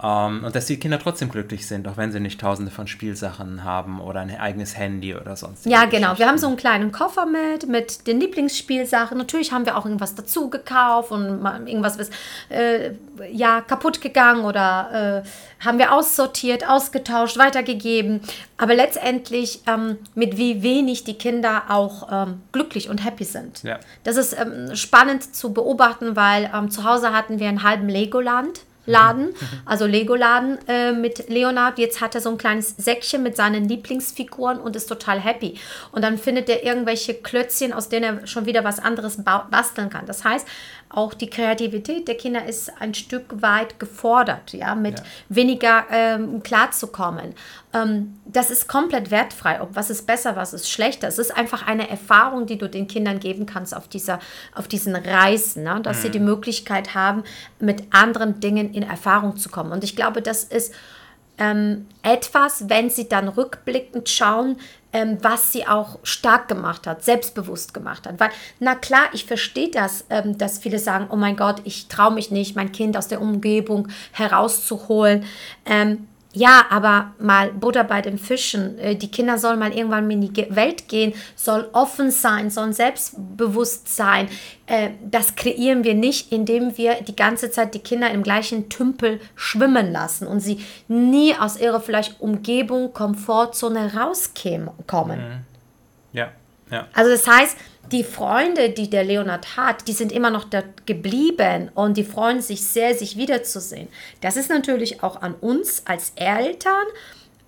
ja? 0.00 0.26
Ähm, 0.26 0.44
und 0.44 0.56
dass 0.56 0.64
die 0.64 0.78
Kinder 0.78 0.98
trotzdem 0.98 1.28
glücklich 1.28 1.66
sind, 1.66 1.86
auch 1.86 1.98
wenn 1.98 2.10
sie 2.10 2.20
nicht 2.20 2.40
tausende 2.40 2.70
von 2.70 2.86
Spielsachen 2.86 3.62
haben 3.62 4.00
oder 4.00 4.20
ein 4.20 4.34
eigenes 4.34 4.78
Handy 4.78 5.14
oder 5.14 5.36
sonst. 5.36 5.66
Ja, 5.66 5.84
genau. 5.84 6.18
Wir 6.18 6.26
haben 6.26 6.38
so 6.38 6.46
einen 6.46 6.56
kleinen 6.56 6.90
Koffer 6.90 7.26
mit, 7.26 7.68
mit 7.68 8.06
den 8.06 8.18
Lieblingsspielsachen. 8.18 9.18
Natürlich 9.18 9.52
haben 9.52 9.66
wir 9.66 9.76
auch 9.76 9.84
irgendwas 9.84 10.14
dazu 10.14 10.48
gekauft 10.48 11.10
und 11.10 11.44
irgendwas 11.66 11.96
ist 11.96 12.12
äh, 12.48 12.92
ja, 13.30 13.60
kaputt 13.60 14.00
gegangen 14.00 14.44
oder 14.44 15.22
äh, 15.22 15.28
haben 15.64 15.78
wir 15.78 15.92
aussortiert, 15.92 16.68
ausgetauscht, 16.68 17.38
weitergegeben. 17.38 18.20
Aber 18.56 18.74
letztendlich 18.74 19.60
ähm, 19.66 19.98
mit 20.14 20.36
wie 20.36 20.62
wenig 20.62 21.04
die 21.04 21.14
Kinder 21.14 21.64
auch 21.68 22.08
ähm, 22.10 22.42
glücklich 22.52 22.88
und 22.88 23.04
happy 23.04 23.24
sind. 23.24 23.62
Ja. 23.62 23.78
Das 24.04 24.16
ist 24.16 24.36
ähm, 24.38 24.74
spannend 24.76 25.34
zu 25.34 25.52
beobachten, 25.52 26.16
weil 26.16 26.50
ähm, 26.54 26.70
zu 26.70 26.84
Hause 26.84 27.12
hatten 27.12 27.38
wir 27.38 27.48
einen 27.48 27.62
halben 27.62 27.88
Legoland. 27.94 28.60
Laden, 28.86 29.34
also 29.64 29.86
Lego-Laden 29.86 30.58
äh, 30.68 30.92
mit 30.92 31.28
Leonard. 31.28 31.78
Jetzt 31.78 32.00
hat 32.00 32.14
er 32.14 32.20
so 32.20 32.30
ein 32.30 32.38
kleines 32.38 32.76
Säckchen 32.76 33.22
mit 33.22 33.36
seinen 33.36 33.68
Lieblingsfiguren 33.68 34.60
und 34.60 34.76
ist 34.76 34.86
total 34.86 35.20
happy. 35.20 35.58
Und 35.92 36.02
dann 36.02 36.18
findet 36.18 36.48
er 36.48 36.64
irgendwelche 36.64 37.14
Klötzchen, 37.14 37.72
aus 37.72 37.88
denen 37.88 38.20
er 38.20 38.26
schon 38.26 38.46
wieder 38.46 38.62
was 38.62 38.78
anderes 38.78 39.22
basteln 39.24 39.88
kann. 39.88 40.06
Das 40.06 40.24
heißt, 40.24 40.46
auch 40.88 41.14
die 41.14 41.28
Kreativität 41.28 42.06
der 42.06 42.16
Kinder 42.16 42.44
ist 42.44 42.72
ein 42.80 42.94
Stück 42.94 43.42
weit 43.42 43.80
gefordert, 43.80 44.52
ja, 44.52 44.74
mit 44.74 45.00
ja. 45.00 45.04
weniger 45.28 45.84
ähm, 45.90 46.42
klarzukommen. 46.42 47.34
Ähm, 47.72 48.20
das 48.24 48.50
ist 48.50 48.68
komplett 48.68 49.10
wertfrei. 49.10 49.60
Ob 49.60 49.74
was 49.74 49.90
ist 49.90 50.06
besser, 50.06 50.36
was 50.36 50.52
ist 50.52 50.70
schlechter. 50.70 51.08
Es 51.08 51.18
ist 51.18 51.36
einfach 51.36 51.66
eine 51.66 51.90
Erfahrung, 51.90 52.46
die 52.46 52.58
du 52.58 52.68
den 52.68 52.86
Kindern 52.86 53.18
geben 53.18 53.46
kannst 53.46 53.76
auf, 53.76 53.88
dieser, 53.88 54.20
auf 54.54 54.68
diesen 54.68 54.94
Reisen, 54.94 55.64
ne? 55.64 55.80
dass 55.82 55.98
mhm. 55.98 56.02
sie 56.02 56.10
die 56.10 56.20
Möglichkeit 56.20 56.94
haben, 56.94 57.24
mit 57.58 57.82
anderen 57.92 58.40
Dingen 58.40 58.72
in 58.72 58.84
Erfahrung 58.84 59.36
zu 59.36 59.48
kommen. 59.48 59.72
Und 59.72 59.82
ich 59.82 59.96
glaube, 59.96 60.22
das 60.22 60.44
ist 60.44 60.72
ähm, 61.38 61.86
etwas, 62.02 62.68
wenn 62.68 62.90
sie 62.90 63.08
dann 63.08 63.28
rückblickend 63.28 64.08
schauen, 64.08 64.56
ähm, 64.94 65.18
was 65.20 65.52
sie 65.52 65.66
auch 65.66 65.98
stark 66.04 66.48
gemacht 66.48 66.86
hat, 66.86 67.04
selbstbewusst 67.04 67.74
gemacht 67.74 68.06
hat. 68.06 68.20
Weil, 68.20 68.30
na 68.60 68.76
klar, 68.76 69.08
ich 69.12 69.26
verstehe 69.26 69.70
das, 69.70 70.04
ähm, 70.08 70.38
dass 70.38 70.58
viele 70.58 70.78
sagen, 70.78 71.08
oh 71.10 71.16
mein 71.16 71.36
Gott, 71.36 71.60
ich 71.64 71.88
traue 71.88 72.14
mich 72.14 72.30
nicht, 72.30 72.54
mein 72.54 72.72
Kind 72.72 72.96
aus 72.96 73.08
der 73.08 73.20
Umgebung 73.20 73.88
herauszuholen. 74.12 75.24
Ähm, 75.66 76.06
ja, 76.34 76.66
aber 76.68 77.14
mal 77.18 77.52
Butter 77.52 77.84
bei 77.84 78.02
den 78.02 78.18
Fischen. 78.18 78.76
Äh, 78.78 78.96
die 78.96 79.10
Kinder 79.10 79.38
sollen 79.38 79.58
mal 79.60 79.72
irgendwann 79.72 80.10
in 80.10 80.20
die 80.20 80.46
Welt 80.54 80.88
gehen, 80.88 81.14
soll 81.36 81.68
offen 81.72 82.10
sein, 82.10 82.50
sollen 82.50 82.72
selbstbewusst 82.72 83.94
sein. 83.94 84.28
Äh, 84.66 84.90
das 85.00 85.36
kreieren 85.36 85.84
wir 85.84 85.94
nicht, 85.94 86.32
indem 86.32 86.76
wir 86.76 87.02
die 87.02 87.14
ganze 87.14 87.52
Zeit 87.52 87.74
die 87.74 87.78
Kinder 87.78 88.10
im 88.10 88.24
gleichen 88.24 88.68
Tümpel 88.68 89.20
schwimmen 89.36 89.92
lassen 89.92 90.26
und 90.26 90.40
sie 90.40 90.64
nie 90.88 91.36
aus 91.36 91.58
ihrer 91.58 91.80
vielleicht 91.80 92.20
Umgebung, 92.20 92.92
Komfortzone 92.92 93.94
rauskommen. 93.94 95.18
Mhm. 95.18 95.44
Ja, 96.12 96.32
ja. 96.70 96.88
Also 96.94 97.12
das 97.12 97.28
heißt, 97.28 97.56
die 97.92 98.04
Freunde, 98.04 98.70
die 98.70 98.88
der 98.88 99.04
Leonard 99.04 99.56
hat, 99.56 99.86
die 99.88 99.92
sind 99.92 100.12
immer 100.12 100.30
noch 100.30 100.44
da 100.44 100.62
geblieben 100.86 101.70
und 101.74 101.96
die 101.96 102.04
freuen 102.04 102.40
sich 102.40 102.62
sehr, 102.62 102.94
sich 102.94 103.16
wiederzusehen. 103.16 103.88
Das 104.20 104.36
ist 104.36 104.50
natürlich 104.50 105.02
auch 105.02 105.22
an 105.22 105.34
uns 105.34 105.82
als 105.86 106.12
Eltern 106.16 106.86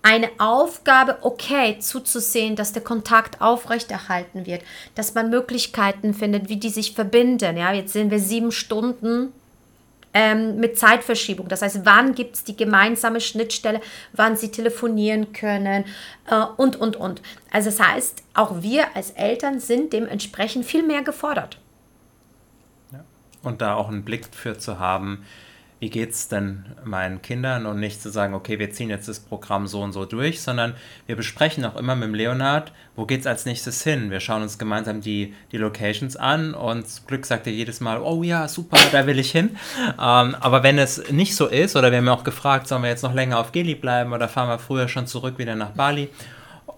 eine 0.03 0.29
Aufgabe, 0.37 1.17
okay, 1.21 1.79
zuzusehen, 1.79 2.55
dass 2.55 2.71
der 2.71 2.83
Kontakt 2.83 3.41
aufrechterhalten 3.41 4.45
wird, 4.45 4.61
dass 4.95 5.15
man 5.15 5.29
Möglichkeiten 5.29 6.13
findet, 6.13 6.47
wie 6.47 6.57
die 6.57 6.69
sich 6.69 6.93
verbinden. 6.93 7.57
Ja, 7.57 7.73
jetzt 7.73 7.93
sind 7.93 8.09
wir 8.09 8.19
sieben 8.19 8.51
Stunden 8.51 9.33
ähm, 10.19 10.55
mit 10.55 10.79
Zeitverschiebung. 10.79 11.47
Das 11.47 11.61
heißt, 11.61 11.81
wann 11.83 12.15
gibt 12.15 12.37
es 12.37 12.43
die 12.43 12.57
gemeinsame 12.57 13.21
Schnittstelle, 13.21 13.81
wann 14.13 14.35
sie 14.35 14.49
telefonieren 14.49 15.31
können 15.31 15.85
äh, 16.27 16.43
und, 16.57 16.75
und, 16.75 16.95
und. 16.95 17.21
Also 17.51 17.69
das 17.69 17.79
heißt, 17.79 18.23
auch 18.33 18.63
wir 18.63 18.95
als 18.95 19.11
Eltern 19.11 19.59
sind 19.59 19.93
dementsprechend 19.93 20.65
viel 20.65 20.81
mehr 20.81 21.03
gefordert. 21.03 21.59
Ja. 22.91 23.03
Und 23.43 23.61
da 23.61 23.75
auch 23.75 23.89
einen 23.89 24.03
Blick 24.03 24.25
für 24.33 24.57
zu 24.57 24.79
haben, 24.79 25.23
wie 25.79 25.89
geht 25.89 26.11
es 26.11 26.27
denn 26.27 26.65
meinen 26.83 27.21
Kindern 27.21 27.65
und 27.67 27.79
nicht 27.79 28.01
zu 28.01 28.09
sagen, 28.09 28.33
okay, 28.33 28.57
wir 28.57 28.71
ziehen 28.71 28.89
jetzt 28.89 29.07
das 29.07 29.19
Programm 29.19 29.67
so 29.67 29.81
und 29.81 29.93
so 29.93 30.05
durch, 30.05 30.41
sondern 30.41 30.73
wir 31.05 31.15
besprechen 31.15 31.65
auch 31.65 31.75
immer 31.75 31.95
mit 31.95 32.07
dem 32.07 32.15
Leonard, 32.15 32.71
wo 32.95 33.05
es 33.07 33.27
als 33.27 33.45
nächstes 33.45 33.83
hin. 33.83 34.09
Wir 34.09 34.19
schauen 34.19 34.41
uns 34.41 34.57
gemeinsam 34.57 35.01
die, 35.01 35.35
die 35.51 35.57
Locations 35.57 36.15
an 36.15 36.55
und 36.55 36.85
Glück 37.05 37.25
sagt 37.25 37.45
er 37.45 37.53
jedes 37.53 37.79
Mal, 37.79 38.01
oh 38.01 38.23
ja, 38.23 38.47
super, 38.47 38.77
da 38.91 39.05
will 39.05 39.19
ich 39.19 39.31
hin. 39.31 39.57
Ähm, 39.87 40.35
aber 40.39 40.63
wenn 40.63 40.79
es 40.79 41.11
nicht 41.11 41.35
so 41.35 41.45
ist, 41.45 41.75
oder 41.75 41.91
wir 41.91 41.99
haben 41.99 42.09
auch 42.09 42.23
gefragt, 42.23 42.67
sollen 42.67 42.81
wir 42.81 42.89
jetzt 42.89 43.03
noch 43.03 43.13
länger 43.13 43.39
auf 43.39 43.51
Gili 43.51 43.75
bleiben 43.75 44.13
oder 44.13 44.27
fahren 44.27 44.49
wir 44.49 44.59
früher 44.59 44.87
schon 44.87 45.05
zurück 45.05 45.37
wieder 45.37 45.55
nach 45.55 45.71
Bali? 45.71 46.09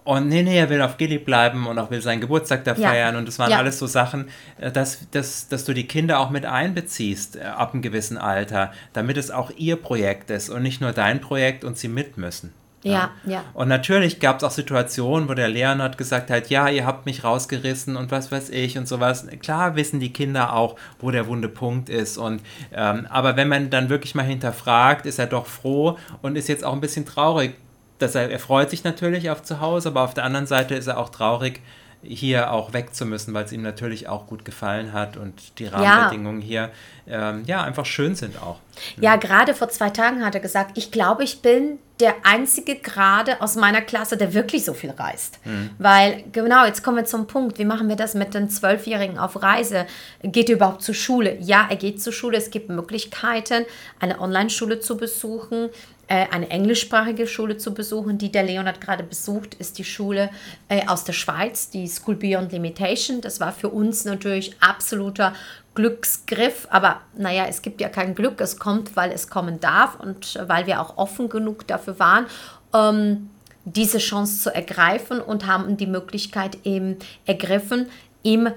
Und 0.10 0.28
nee, 0.28 0.42
nee, 0.42 0.58
er 0.58 0.72
will 0.72 0.82
auf 0.82 0.98
Gili 0.98 1.20
bleiben 1.20 1.68
und 1.68 1.78
auch 1.78 1.92
will 1.92 2.01
seinen 2.01 2.20
Geburtstag 2.20 2.63
da 2.63 2.74
ja. 2.74 2.89
feiern. 2.89 3.16
Und 3.16 3.28
das 3.28 3.38
waren 3.38 3.51
ja. 3.51 3.60
alles 3.60 3.78
so 3.78 3.86
Sachen, 3.86 4.28
äh, 4.58 4.72
dass, 4.72 5.08
dass, 5.12 5.50
dass 5.50 5.66
du 5.66 5.74
die 5.75 5.86
Kinder 5.86 6.20
auch 6.20 6.32
mit 6.32 6.48
einbeziehst 6.48 7.36
äh, 7.36 7.42
ab 7.44 7.74
einem 7.74 7.84
gewissen 7.84 8.18
Alter, 8.18 8.72
damit 8.94 9.18
es 9.18 9.30
auch 9.30 9.51
ihr 9.56 9.75
Projekt 9.75 10.32
ist 10.32 10.50
und 10.50 10.63
nicht 10.63 10.82
nur 10.82 10.94
dein 10.94 11.22
Projekt 11.22 11.63
und 11.63 11.78
sie 11.78 11.89
mit 11.89 12.18
müssen. 12.18 12.56
Ja, 12.82 13.12
ja. 13.24 13.34
ja. 13.34 13.44
Und 13.54 13.68
natürlich 13.68 14.20
gab 14.20 14.38
es 14.38 14.44
auch 14.44 14.50
Situationen, 14.50 15.30
wo 15.30 15.36
der 15.36 15.48
Leonard 15.48 16.00
gesagt 16.00 16.32
hat, 16.32 16.50
ja, 16.50 16.70
ihr 16.70 16.88
habt 16.88 17.06
mich 17.06 17.24
rausgerissen 17.24 17.96
und 17.96 18.10
was 18.10 18.32
weiß 18.32 18.50
ich 18.50 18.80
und 18.80 18.88
sowas. 18.88 19.28
Klar 19.44 19.75
wissen 19.75 20.00
die 20.00 20.12
Kinder 20.12 20.54
auch, 20.54 20.75
wo 20.98 21.12
der 21.12 21.28
wunde 21.28 21.50
Punkt 21.50 21.88
ist. 21.88 22.18
Und 22.18 22.42
ähm, 22.74 23.06
aber 23.12 23.36
wenn 23.36 23.48
man 23.48 23.70
dann 23.70 23.89
wirklich 23.89 24.16
mal 24.16 24.25
hinterfragt, 24.25 25.06
ist 25.06 25.20
er 25.20 25.28
doch 25.28 25.46
froh 25.46 26.00
und 26.24 26.36
ist 26.36 26.48
jetzt 26.48 26.66
auch 26.66 26.74
ein 26.74 26.82
bisschen 26.82 27.06
traurig, 27.06 27.54
dass 28.00 28.15
er, 28.15 28.29
er 28.29 28.39
freut 28.39 28.70
sich 28.70 28.84
natürlich 28.84 29.29
auf 29.29 29.44
zu 29.44 29.60
Hause, 29.60 29.89
aber 29.89 30.01
auf 30.01 30.13
der 30.13 30.24
anderen 30.24 30.48
Seite 30.48 30.75
ist 30.75 30.88
er 30.88 30.98
auch 30.98 31.10
traurig, 31.10 31.62
hier 32.01 32.51
auch 32.53 32.72
weg 32.74 32.96
zu 32.96 33.06
müssen, 33.06 33.34
weil 33.34 33.46
es 33.46 33.51
ihm 33.51 33.62
natürlich 33.62 34.08
auch 34.08 34.25
gut 34.25 34.46
gefallen 34.46 34.94
hat 34.94 35.18
und 35.18 35.60
die 35.60 35.65
Rahmenbedingungen 35.65 36.41
ja. 36.41 36.48
hier 36.48 36.72
ähm, 37.08 37.44
ja 37.46 37.62
einfach 37.62 37.86
schön 37.86 38.15
sind 38.15 38.41
auch. 38.41 38.60
Ja, 39.01 39.18
gerade 39.18 39.53
vor 39.53 39.70
zwei 39.70 39.89
Tagen 39.89 40.24
hat 40.24 40.34
er 40.34 40.41
gesagt, 40.41 40.77
ich 40.77 40.91
glaube, 40.91 41.24
ich 41.24 41.41
bin 41.41 41.79
der 42.00 42.15
einzige 42.24 42.75
gerade 42.75 43.41
aus 43.41 43.58
meiner 43.58 43.82
Klasse, 43.82 44.15
der 44.15 44.34
wirklich 44.34 44.63
so 44.63 44.74
viel 44.74 44.91
reist. 44.91 45.39
Mhm. 45.44 45.72
Weil, 45.79 46.24
genau, 46.32 46.65
jetzt 46.65 46.82
kommen 46.82 46.96
wir 46.96 47.06
zum 47.06 47.27
Punkt, 47.27 47.60
wie 47.60 47.65
machen 47.65 47.89
wir 47.89 47.98
das 47.98 48.13
mit 48.13 48.34
den 48.34 48.50
Zwölfjährigen 48.50 49.18
auf 49.18 49.41
Reise? 49.41 49.86
Geht 50.24 50.50
er 50.50 50.56
überhaupt 50.56 50.82
zur 50.82 50.96
Schule? 50.96 51.38
Ja, 51.41 51.68
er 51.70 51.75
geht 51.75 52.01
zur 52.01 52.13
Schule. 52.13 52.38
Es 52.38 52.51
gibt 52.51 52.70
Möglichkeiten, 52.70 53.65
eine 54.00 54.22
Online-Schule 54.22 54.79
zu 54.79 54.96
besuchen. 54.96 55.70
Äh, 56.12 56.25
eine 56.32 56.50
englischsprachige 56.50 57.28
Schule 57.28 57.58
zu 57.58 57.72
besuchen, 57.72 58.18
die 58.18 58.32
der 58.32 58.42
Leonard 58.42 58.82
gerade 58.82 59.04
besucht, 59.04 59.54
ist 59.54 59.78
die 59.78 59.84
Schule 59.84 60.32
äh, 60.68 60.88
aus 60.88 61.04
der 61.04 61.13
Schweiz, 61.13 61.70
die 61.70 61.88
School 61.88 62.16
Beyond 62.16 62.51
Limitation. 62.51 63.22
Das 63.22 63.39
war 63.39 63.51
für 63.51 63.70
uns 63.70 64.06
natürlich 64.06 64.56
absoluter 64.60 65.36
Glücksgriff, 65.75 66.68
aber 66.72 67.01
naja, 67.16 67.46
es 67.48 67.62
gibt 67.62 67.80
ja 67.80 67.89
kein 67.89 68.16
Glück, 68.16 68.42
es 68.42 68.58
kommt, 68.58 68.96
weil 68.96 69.12
es 69.12 69.30
kommen 69.30 69.60
darf 69.60 70.00
und 70.00 70.39
weil 70.48 70.66
wir 70.66 70.82
auch 70.82 70.98
offen 70.98 71.30
genug 71.30 71.68
dafür 71.68 72.00
waren. 72.00 72.25
Ähm, 72.74 73.30
diese 73.66 74.00
Chance 74.00 74.42
zu 74.42 74.56
ergreifen 74.56 75.22
und 75.22 75.46
haben 75.46 75.78
die 75.78 75.86
Möglichkeit 75.86 76.58
eben 76.63 76.98
ergriffen, 77.28 77.86
ihm 78.24 78.50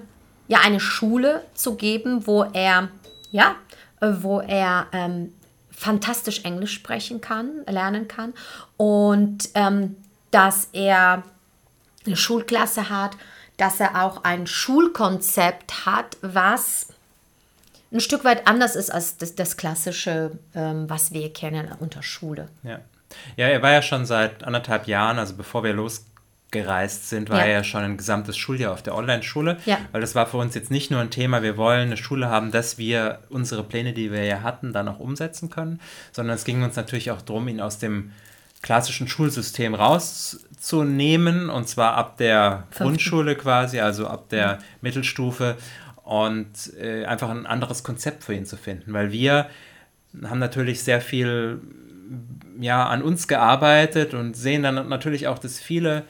ja 0.48 0.60
eine 0.64 0.80
Schule 0.80 1.42
zu 1.52 1.74
geben, 1.74 2.26
wo 2.26 2.44
er 2.44 2.88
ja, 3.30 3.56
wo 4.00 4.40
er 4.40 4.86
ähm, 4.92 5.34
fantastisch 5.82 6.44
Englisch 6.44 6.72
sprechen 6.74 7.20
kann, 7.20 7.64
lernen 7.66 8.06
kann 8.06 8.34
und 8.76 9.50
ähm, 9.54 9.96
dass 10.30 10.68
er 10.72 11.24
eine 12.06 12.16
Schulklasse 12.16 12.88
hat, 12.88 13.16
dass 13.56 13.80
er 13.80 14.04
auch 14.04 14.22
ein 14.22 14.46
Schulkonzept 14.46 15.84
hat, 15.84 16.16
was 16.22 16.88
ein 17.92 18.00
Stück 18.00 18.24
weit 18.24 18.46
anders 18.46 18.76
ist 18.76 18.90
als 18.90 19.16
das, 19.16 19.34
das 19.34 19.56
Klassische, 19.56 20.38
ähm, 20.54 20.88
was 20.88 21.12
wir 21.12 21.32
kennen 21.32 21.70
unter 21.80 22.02
Schule. 22.02 22.48
Ja. 22.62 22.78
ja, 23.36 23.48
er 23.48 23.60
war 23.60 23.72
ja 23.72 23.82
schon 23.82 24.06
seit 24.06 24.44
anderthalb 24.44 24.86
Jahren, 24.86 25.18
also 25.18 25.34
bevor 25.34 25.64
wir 25.64 25.72
los 25.74 26.06
gereist 26.52 27.08
sind, 27.08 27.30
war 27.30 27.46
ja. 27.46 27.54
ja 27.54 27.64
schon 27.64 27.82
ein 27.82 27.96
gesamtes 27.96 28.36
Schuljahr 28.36 28.72
auf 28.72 28.82
der 28.82 28.94
Online-Schule. 28.94 29.56
Ja. 29.64 29.78
Weil 29.90 30.00
das 30.00 30.14
war 30.14 30.26
für 30.26 30.36
uns 30.36 30.54
jetzt 30.54 30.70
nicht 30.70 30.90
nur 30.90 31.00
ein 31.00 31.10
Thema, 31.10 31.42
wir 31.42 31.56
wollen 31.56 31.88
eine 31.88 31.96
Schule 31.96 32.28
haben, 32.28 32.52
dass 32.52 32.78
wir 32.78 33.20
unsere 33.30 33.64
Pläne, 33.64 33.92
die 33.92 34.12
wir 34.12 34.24
ja 34.24 34.42
hatten, 34.42 34.72
dann 34.72 34.86
auch 34.86 35.00
umsetzen 35.00 35.50
können, 35.50 35.80
sondern 36.12 36.36
es 36.36 36.44
ging 36.44 36.62
uns 36.62 36.76
natürlich 36.76 37.10
auch 37.10 37.22
darum, 37.22 37.48
ihn 37.48 37.60
aus 37.60 37.78
dem 37.78 38.12
klassischen 38.60 39.08
Schulsystem 39.08 39.74
rauszunehmen 39.74 41.50
und 41.50 41.68
zwar 41.68 41.94
ab 41.94 42.18
der 42.18 42.64
Fünften. 42.70 42.84
Grundschule 42.84 43.34
quasi, 43.34 43.80
also 43.80 44.06
ab 44.06 44.28
der 44.28 44.38
ja. 44.38 44.58
Mittelstufe 44.82 45.56
und 46.04 46.72
äh, 46.78 47.04
einfach 47.06 47.30
ein 47.30 47.46
anderes 47.46 47.82
Konzept 47.82 48.24
für 48.24 48.34
ihn 48.34 48.46
zu 48.46 48.56
finden, 48.56 48.92
weil 48.92 49.10
wir 49.10 49.48
haben 50.22 50.38
natürlich 50.38 50.84
sehr 50.84 51.00
viel 51.00 51.60
ja, 52.60 52.86
an 52.86 53.02
uns 53.02 53.26
gearbeitet 53.26 54.14
und 54.14 54.36
sehen 54.36 54.62
dann 54.62 54.88
natürlich 54.88 55.26
auch, 55.26 55.38
dass 55.38 55.58
viele 55.58 56.04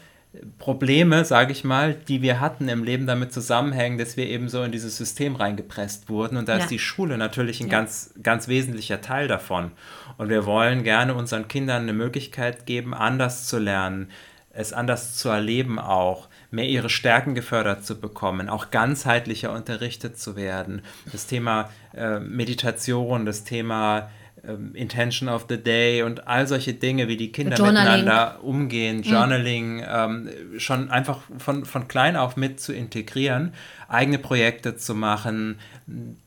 Probleme, 0.58 1.26
sage 1.26 1.52
ich 1.52 1.62
mal, 1.62 1.94
die 1.94 2.22
wir 2.22 2.40
hatten 2.40 2.68
im 2.68 2.84
Leben 2.84 3.06
damit 3.06 3.34
zusammenhängen, 3.34 3.98
dass 3.98 4.16
wir 4.16 4.26
eben 4.26 4.48
so 4.48 4.62
in 4.62 4.72
dieses 4.72 4.96
System 4.96 5.36
reingepresst 5.36 6.08
wurden. 6.08 6.38
Und 6.38 6.48
da 6.48 6.56
ja. 6.56 6.62
ist 6.62 6.70
die 6.70 6.78
Schule 6.78 7.18
natürlich 7.18 7.60
ein 7.60 7.68
ja. 7.68 7.78
ganz, 7.78 8.14
ganz 8.22 8.48
wesentlicher 8.48 9.02
Teil 9.02 9.28
davon. 9.28 9.72
Und 10.16 10.30
wir 10.30 10.46
wollen 10.46 10.84
gerne 10.84 11.14
unseren 11.14 11.48
Kindern 11.48 11.82
eine 11.82 11.92
Möglichkeit 11.92 12.64
geben, 12.64 12.94
anders 12.94 13.46
zu 13.46 13.58
lernen, 13.58 14.08
es 14.54 14.72
anders 14.72 15.16
zu 15.16 15.28
erleben 15.28 15.78
auch, 15.78 16.28
mehr 16.50 16.66
ihre 16.66 16.90
Stärken 16.90 17.34
gefördert 17.34 17.84
zu 17.84 18.00
bekommen, 18.00 18.48
auch 18.48 18.70
ganzheitlicher 18.70 19.52
unterrichtet 19.52 20.18
zu 20.18 20.37
werden. 20.37 20.83
Das 21.11 21.26
Thema 21.26 21.70
äh, 21.94 22.20
Meditation, 22.20 23.26
das 23.26 23.44
Thema 23.44 24.11
ähm, 24.46 24.74
Intention 24.74 25.28
of 25.28 25.46
the 25.48 25.57
Day 25.57 26.02
und 26.02 26.26
all 26.26 26.46
solche 26.48 26.74
Dinge, 26.74 27.07
wie 27.07 27.16
die 27.16 27.31
Kinder 27.31 27.61
miteinander 27.61 28.42
umgehen, 28.42 28.98
mhm. 28.98 29.02
Journaling, 29.02 29.76
mhm. 29.76 29.85
ähm, 29.88 30.31
schon 30.59 30.90
einfach 30.90 31.20
von, 31.38 31.64
von 31.64 31.87
klein 31.87 32.16
auf 32.16 32.37
mit 32.37 32.59
zu 32.59 32.72
integrieren, 32.72 33.55
eigene 33.88 34.18
Projekte 34.18 34.76
zu 34.76 34.94
machen, 34.94 35.59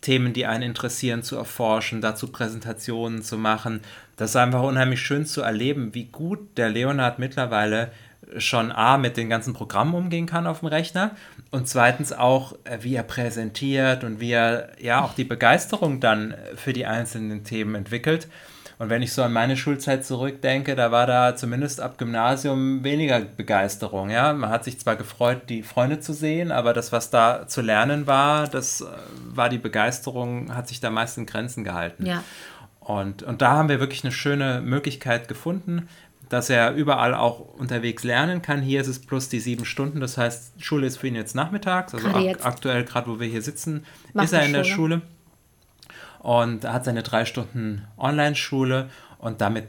Themen, 0.01 0.33
die 0.33 0.45
einen 0.45 0.63
interessieren, 0.63 1.23
zu 1.23 1.35
erforschen, 1.35 2.01
dazu 2.01 2.31
Präsentationen 2.31 3.21
zu 3.21 3.37
machen. 3.37 3.81
Das 4.15 4.29
ist 4.29 4.35
einfach 4.37 4.63
unheimlich 4.63 5.01
schön 5.01 5.25
zu 5.25 5.41
erleben, 5.41 5.93
wie 5.93 6.05
gut 6.05 6.57
der 6.57 6.69
Leonard 6.69 7.19
mittlerweile 7.19 7.91
schon 8.37 8.71
A 8.71 8.97
mit 8.97 9.17
den 9.17 9.29
ganzen 9.29 9.53
Programmen 9.53 9.93
umgehen 9.93 10.25
kann 10.25 10.47
auf 10.47 10.59
dem 10.59 10.67
Rechner 10.67 11.11
und 11.51 11.67
zweitens 11.67 12.11
auch, 12.11 12.53
äh, 12.63 12.79
wie 12.81 12.95
er 12.95 13.03
präsentiert 13.03 14.03
und 14.03 14.19
wie 14.19 14.31
er 14.31 14.69
ja 14.79 15.03
auch 15.03 15.13
die 15.13 15.23
Begeisterung 15.23 15.99
dann 15.99 16.35
für 16.55 16.73
die 16.73 16.85
einzelnen 16.85 17.43
Themen 17.43 17.75
entwickelt. 17.75 18.27
Und 18.77 18.89
wenn 18.89 19.01
ich 19.01 19.13
so 19.13 19.23
an 19.23 19.31
meine 19.31 19.55
Schulzeit 19.55 20.05
zurückdenke, 20.05 20.75
da 20.75 20.91
war 20.91 21.07
da 21.07 21.35
zumindest 21.35 21.79
ab 21.79 21.97
Gymnasium 21.97 22.83
weniger 22.83 23.21
Begeisterung. 23.21 24.09
Ja? 24.09 24.33
Man 24.33 24.49
hat 24.49 24.65
sich 24.65 24.79
zwar 24.79 24.97
gefreut, 24.97 25.43
die 25.49 25.63
Freunde 25.63 26.01
zu 26.01 26.13
sehen, 26.13 26.51
aber 26.51 26.73
das, 26.73 26.91
was 26.91 27.09
da 27.09 27.47
zu 27.47 27.61
lernen 27.61 28.05
war, 28.05 28.47
das 28.47 28.81
äh, 28.81 28.85
war 29.33 29.49
die 29.49 29.57
Begeisterung, 29.57 30.53
hat 30.53 30.67
sich 30.67 30.81
da 30.81 30.89
meist 30.89 31.17
in 31.17 31.25
Grenzen 31.25 31.63
gehalten. 31.63 32.05
Ja. 32.05 32.23
Und, 32.81 33.23
und 33.23 33.41
da 33.41 33.51
haben 33.51 33.69
wir 33.69 33.79
wirklich 33.79 34.03
eine 34.03 34.11
schöne 34.11 34.61
Möglichkeit 34.61 35.27
gefunden, 35.27 35.87
dass 36.29 36.49
er 36.49 36.73
überall 36.73 37.13
auch 37.13 37.39
unterwegs 37.39 38.03
lernen 38.03 38.41
kann. 38.41 38.61
Hier 38.61 38.81
ist 38.81 38.87
es 38.87 38.99
plus 38.99 39.29
die 39.29 39.39
sieben 39.39 39.65
Stunden, 39.65 39.99
das 39.99 40.17
heißt, 40.17 40.61
Schule 40.63 40.87
ist 40.87 40.97
für 40.97 41.07
ihn 41.07 41.15
jetzt 41.15 41.35
nachmittags, 41.35 41.93
also 41.93 42.07
ak 42.07 42.21
jetzt. 42.21 42.45
aktuell, 42.45 42.83
gerade 42.83 43.09
wo 43.09 43.19
wir 43.19 43.27
hier 43.27 43.41
sitzen, 43.41 43.85
Macht 44.13 44.25
ist 44.25 44.33
er 44.33 44.41
in 44.41 44.45
Schule. 44.47 44.57
der 44.57 44.63
Schule 44.63 45.01
und 46.19 46.65
hat 46.65 46.85
seine 46.85 47.03
drei 47.03 47.25
Stunden 47.25 47.87
Online-Schule 47.97 48.89
und 49.19 49.41
damit 49.41 49.67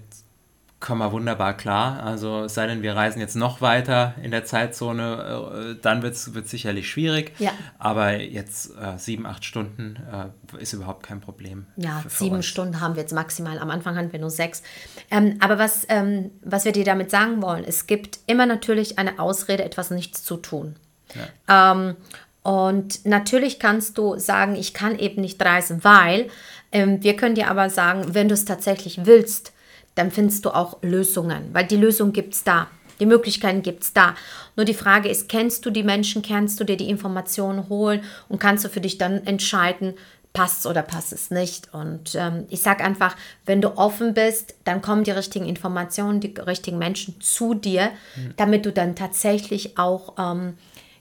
kommen 0.79 1.01
wir 1.01 1.11
wunderbar 1.11 1.57
klar. 1.57 2.03
Also 2.03 2.45
es 2.45 2.55
sei 2.55 2.67
denn, 2.67 2.83
wir 2.83 2.95
reisen 2.95 3.19
jetzt 3.19 3.35
noch 3.35 3.61
weiter 3.61 4.15
in 4.23 4.31
der 4.31 4.45
Zeitzone, 4.45 5.77
äh, 5.77 5.81
dann 5.81 6.03
wird 6.03 6.15
es 6.15 6.25
sicherlich 6.51 6.91
schwierig. 6.91 7.33
Ja. 7.39 7.53
Aber 7.79 8.17
jetzt 8.21 8.77
äh, 8.77 8.99
sieben, 8.99 9.27
acht 9.27 9.45
Stunden 9.45 9.97
äh, 10.13 10.63
ist 10.63 10.75
überhaupt 10.75 11.03
kein 11.03 11.21
Problem. 11.21 11.67
Ja, 11.77 12.01
für, 12.01 12.11
für 12.11 12.25
sieben 12.25 12.37
uns. 12.37 12.47
Stunden 12.47 12.81
haben 12.81 12.95
wir 12.95 13.03
jetzt 13.03 13.15
maximal. 13.15 13.59
Am 13.59 13.71
Anfang 13.71 13.97
hatten 13.97 14.13
wir 14.13 14.21
nur 14.21 14.31
sechs. 14.31 14.63
Ähm, 15.11 15.39
aber 15.41 15.59
was, 15.59 15.87
ähm, 15.89 16.31
was 16.43 16.67
wir 16.67 16.73
dir 16.73 16.85
damit 16.85 17.11
sagen 17.11 17.41
wollen, 17.41 17.65
es 17.65 17.87
gibt 17.87 18.19
immer 18.27 18.45
natürlich 18.45 18.99
eine 18.99 19.19
Ausrede, 19.19 19.65
etwas 19.65 19.91
nichts 19.91 20.25
zu 20.25 20.37
tun. 20.37 20.77
Ja. 21.49 21.73
Ähm, 21.73 21.97
und 22.43 23.05
natürlich 23.07 23.59
kannst 23.59 23.99
du 23.99 24.19
sagen, 24.19 24.55
ich 24.55 24.75
kann 24.75 24.99
eben 24.99 25.21
nicht 25.21 25.43
reisen, 25.43 25.83
weil 25.83 26.29
ähm, 26.71 27.03
wir 27.03 27.17
können 27.17 27.35
dir 27.35 27.51
aber 27.51 27.71
sagen, 27.71 28.15
wenn 28.15 28.29
du 28.29 28.35
es 28.35 28.45
tatsächlich 28.45 29.07
willst, 29.07 29.53
dann 29.97 30.13
findest 30.13 30.45
du 30.45 30.51
auch 30.51 30.79
Lösungen, 30.83 31.51
weil 31.53 31.67
die 31.67 31.77
Lösung 31.77 32.13
gibt 32.13 32.35
es 32.35 32.45
da. 32.45 32.69
Die 33.01 33.07
Möglichkeiten 33.07 33.61
gibt 33.61 33.83
es 33.83 33.93
da. 33.93 34.15
Nur 34.57 34.65
die 34.65 34.73
Frage 34.73 35.09
ist, 35.09 35.29
kennst 35.29 35.67
du 35.67 35.71
die 35.71 35.83
Menschen, 35.83 36.23
kannst 36.23 36.59
du 36.61 36.65
dir 36.65 36.79
die 36.79 36.89
Informationen 36.89 37.69
holen 37.69 38.03
und 38.29 38.39
kannst 38.39 38.65
du 38.65 38.69
für 38.71 38.81
dich 38.81 38.97
dann 38.97 39.27
entscheiden, 39.27 39.95
passt 40.33 40.61
es 40.61 40.67
oder 40.67 40.83
passt 40.83 41.13
es 41.13 41.31
nicht. 41.31 41.73
Und 41.73 42.15
ähm, 42.15 42.45
ich 42.51 42.61
sage 42.61 42.85
einfach, 42.85 43.17
wenn 43.47 43.61
du 43.63 43.77
offen 43.77 44.13
bist, 44.13 44.55
dann 44.65 44.83
kommen 44.83 45.03
die 45.03 45.11
richtigen 45.11 45.47
Informationen, 45.47 46.21
die 46.21 46.35
richtigen 46.39 46.79
Menschen 46.79 47.21
zu 47.21 47.55
dir, 47.55 47.91
mhm. 48.17 48.35
damit 48.37 48.67
du 48.67 48.73
dann 48.73 48.97
tatsächlich 48.97 49.79
auch 49.79 50.15
ähm, 50.19 50.55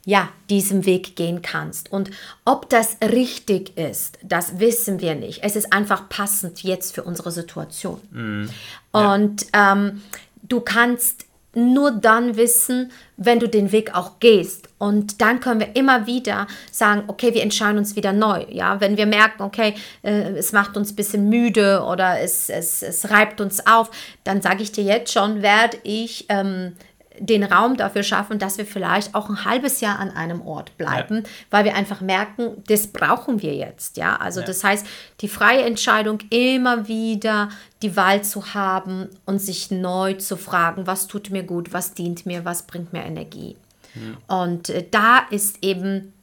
ja, 0.06 0.30
diesen 0.50 0.86
Weg 0.86 1.16
gehen 1.16 1.42
kannst. 1.42 1.92
Und 1.92 2.12
ob 2.46 2.70
das 2.70 2.98
richtig 3.02 3.76
ist, 3.78 4.20
das 4.24 4.60
wissen 4.60 5.02
wir 5.02 5.16
nicht. 5.16 5.44
Es 5.44 5.56
ist 5.56 5.74
einfach 5.74 6.08
passend 6.10 6.64
jetzt 6.64 6.94
für 6.94 7.04
unsere 7.04 7.32
Situation. 7.32 8.00
Mm, 8.12 8.46
ja. 8.94 9.14
Und 9.14 9.48
ähm, 9.54 10.04
du 10.44 10.62
kannst 10.62 11.26
nur 11.56 11.92
dann 11.92 12.36
wissen, 12.36 12.92
wenn 13.18 13.40
du 13.40 13.48
den 13.48 13.72
Weg 13.72 13.96
auch 13.96 14.20
gehst. 14.20 14.68
Und 14.78 15.22
dann 15.22 15.40
können 15.40 15.62
wir 15.62 15.76
immer 15.76 16.06
wieder 16.06 16.48
sagen, 16.72 17.04
okay, 17.08 17.34
wir 17.34 17.42
entscheiden 17.42 17.78
uns 17.78 17.96
wieder 17.96 18.12
neu. 18.12 18.46
Ja, 18.50 18.82
wenn 18.82 18.98
wir 18.98 19.06
merken, 19.06 19.42
okay, 19.42 19.74
äh, 20.04 20.34
es 20.34 20.52
macht 20.52 20.76
uns 20.78 20.92
ein 20.92 20.96
bisschen 20.96 21.30
müde 21.30 21.82
oder 21.84 22.20
es, 22.20 22.50
es, 22.50 22.84
es 22.84 23.10
reibt 23.10 23.40
uns 23.40 23.66
auf, 23.66 23.90
dann 24.26 24.42
sage 24.42 24.64
ich 24.64 24.74
dir 24.74 24.84
jetzt 24.84 25.14
schon, 25.14 25.42
werde 25.42 25.78
ich 25.84 26.26
ähm, 26.28 26.74
den 27.20 27.44
Raum 27.44 27.78
dafür 27.78 28.04
schaffen, 28.04 28.40
dass 28.40 28.58
wir 28.58 28.66
vielleicht 28.66 29.16
auch 29.16 29.30
ein 29.30 29.46
halbes 29.46 29.82
Jahr 29.82 30.00
an 30.00 30.12
einem 30.12 30.42
Ort 30.42 30.78
bleiben, 30.78 31.18
ja. 31.18 31.30
weil 31.50 31.66
wir 31.66 31.76
einfach 31.76 32.02
merken, 32.02 32.64
das 32.68 32.88
brauchen 32.88 33.42
wir 33.42 33.54
jetzt. 33.54 33.98
Ja, 33.98 34.16
also 34.18 34.42
ja. 34.42 34.46
das 34.46 34.64
heißt, 34.64 34.86
die 35.22 35.28
freie 35.28 35.64
Entscheidung 35.64 36.20
immer 36.30 36.88
wieder 36.88 37.50
die 37.82 37.96
Wahl 37.96 38.24
zu 38.24 38.54
haben 38.54 39.10
und 39.26 39.40
sich 39.40 39.72
neu 39.72 40.14
zu 40.14 40.38
fragen, 40.38 40.88
was 40.88 41.08
tut 41.08 41.30
mir 41.30 41.44
gut, 41.44 41.74
was 41.74 41.94
dient 41.94 42.26
mir, 42.26 42.46
was 42.46 42.64
bringt 42.64 42.94
mir 42.94 43.04
Energie. 43.04 43.56
Mhm. 43.94 44.18
Und 44.28 44.70
äh, 44.70 44.86
da 44.90 45.20
ist 45.30 45.64
eben 45.64 46.14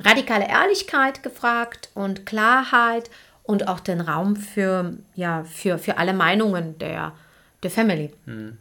radikale 0.00 0.48
Ehrlichkeit 0.48 1.22
gefragt 1.22 1.90
und 1.94 2.26
Klarheit 2.26 3.10
und 3.42 3.68
auch 3.68 3.80
den 3.80 4.00
Raum 4.00 4.36
für, 4.36 4.96
ja, 5.14 5.44
für, 5.44 5.78
für 5.78 5.98
alle 5.98 6.12
Meinungen 6.12 6.78
der, 6.78 7.12
der 7.62 7.70
Family. 7.70 8.12
Mhm. 8.26 8.58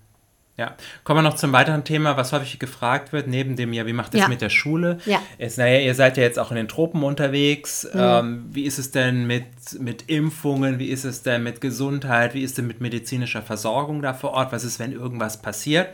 Ja, 0.58 0.76
kommen 1.04 1.20
wir 1.20 1.30
noch 1.30 1.38
zum 1.38 1.54
weiteren 1.54 1.86
Thema, 1.86 2.18
was 2.18 2.34
häufig 2.34 2.60
gefragt 2.60 3.14
wird, 3.14 3.28
neben 3.28 3.56
dem 3.56 3.74
ja, 3.74 3.88
wie 3.88 3.94
macht 3.94 4.14
es 4.14 4.22
ja. 4.22 4.28
mit 4.28 4.42
der 4.42 4.50
Schule? 4.50 5.00
Ja. 5.06 5.22
Ist, 5.38 5.58
naja, 5.58 5.80
ihr 5.80 5.96
seid 5.96 6.18
ja 6.18 6.24
jetzt 6.24 6.38
auch 6.38 6.52
in 6.52 6.58
den 6.58 6.68
Tropen 6.68 7.04
unterwegs. 7.04 7.88
Mhm. 7.92 8.00
Ähm, 8.00 8.46
wie 8.52 8.66
ist 8.66 8.78
es 8.78 8.92
denn 8.92 9.26
mit, 9.26 9.46
mit 9.80 10.10
Impfungen? 10.10 10.78
Wie 10.78 10.90
ist 10.90 11.06
es 11.06 11.24
denn 11.24 11.44
mit 11.44 11.62
Gesundheit? 11.62 12.34
Wie 12.34 12.44
ist 12.44 12.52
es 12.52 12.56
denn 12.58 12.68
mit 12.68 12.82
medizinischer 12.82 13.42
Versorgung 13.42 14.02
da 14.02 14.14
vor 14.14 14.32
Ort? 14.32 14.52
Was 14.52 14.64
ist, 14.64 14.78
wenn 14.78 14.92
irgendwas 14.92 15.42
passiert? 15.42 15.88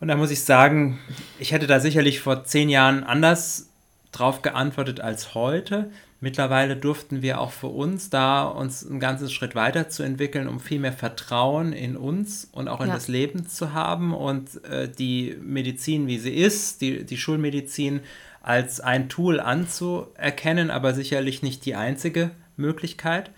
Und 0.00 0.08
da 0.08 0.16
muss 0.16 0.30
ich 0.30 0.44
sagen, 0.44 0.98
ich 1.38 1.52
hätte 1.52 1.66
da 1.66 1.80
sicherlich 1.80 2.20
vor 2.20 2.44
zehn 2.44 2.70
Jahren 2.70 3.04
anders 3.04 3.68
drauf 4.12 4.42
geantwortet 4.42 5.00
als 5.00 5.34
heute. 5.34 5.90
Mittlerweile 6.22 6.76
durften 6.76 7.22
wir 7.22 7.40
auch 7.40 7.50
für 7.50 7.68
uns 7.68 8.10
da 8.10 8.44
uns 8.44 8.86
einen 8.86 9.00
ganzen 9.00 9.30
Schritt 9.30 9.54
weiterzuentwickeln, 9.54 10.48
um 10.48 10.60
viel 10.60 10.78
mehr 10.78 10.92
Vertrauen 10.92 11.72
in 11.72 11.96
uns 11.96 12.46
und 12.52 12.68
auch 12.68 12.82
in 12.82 12.88
ja. 12.88 12.94
das 12.94 13.08
Leben 13.08 13.48
zu 13.48 13.72
haben 13.72 14.12
und 14.12 14.62
äh, 14.64 14.86
die 14.86 15.36
Medizin, 15.40 16.06
wie 16.08 16.18
sie 16.18 16.34
ist, 16.34 16.82
die, 16.82 17.06
die 17.06 17.16
Schulmedizin 17.16 18.00
als 18.42 18.80
ein 18.80 19.08
Tool 19.08 19.40
anzuerkennen, 19.40 20.70
aber 20.70 20.92
sicherlich 20.92 21.42
nicht 21.42 21.64
die 21.64 21.74
einzige 21.74 22.32
Möglichkeit. 22.56 23.30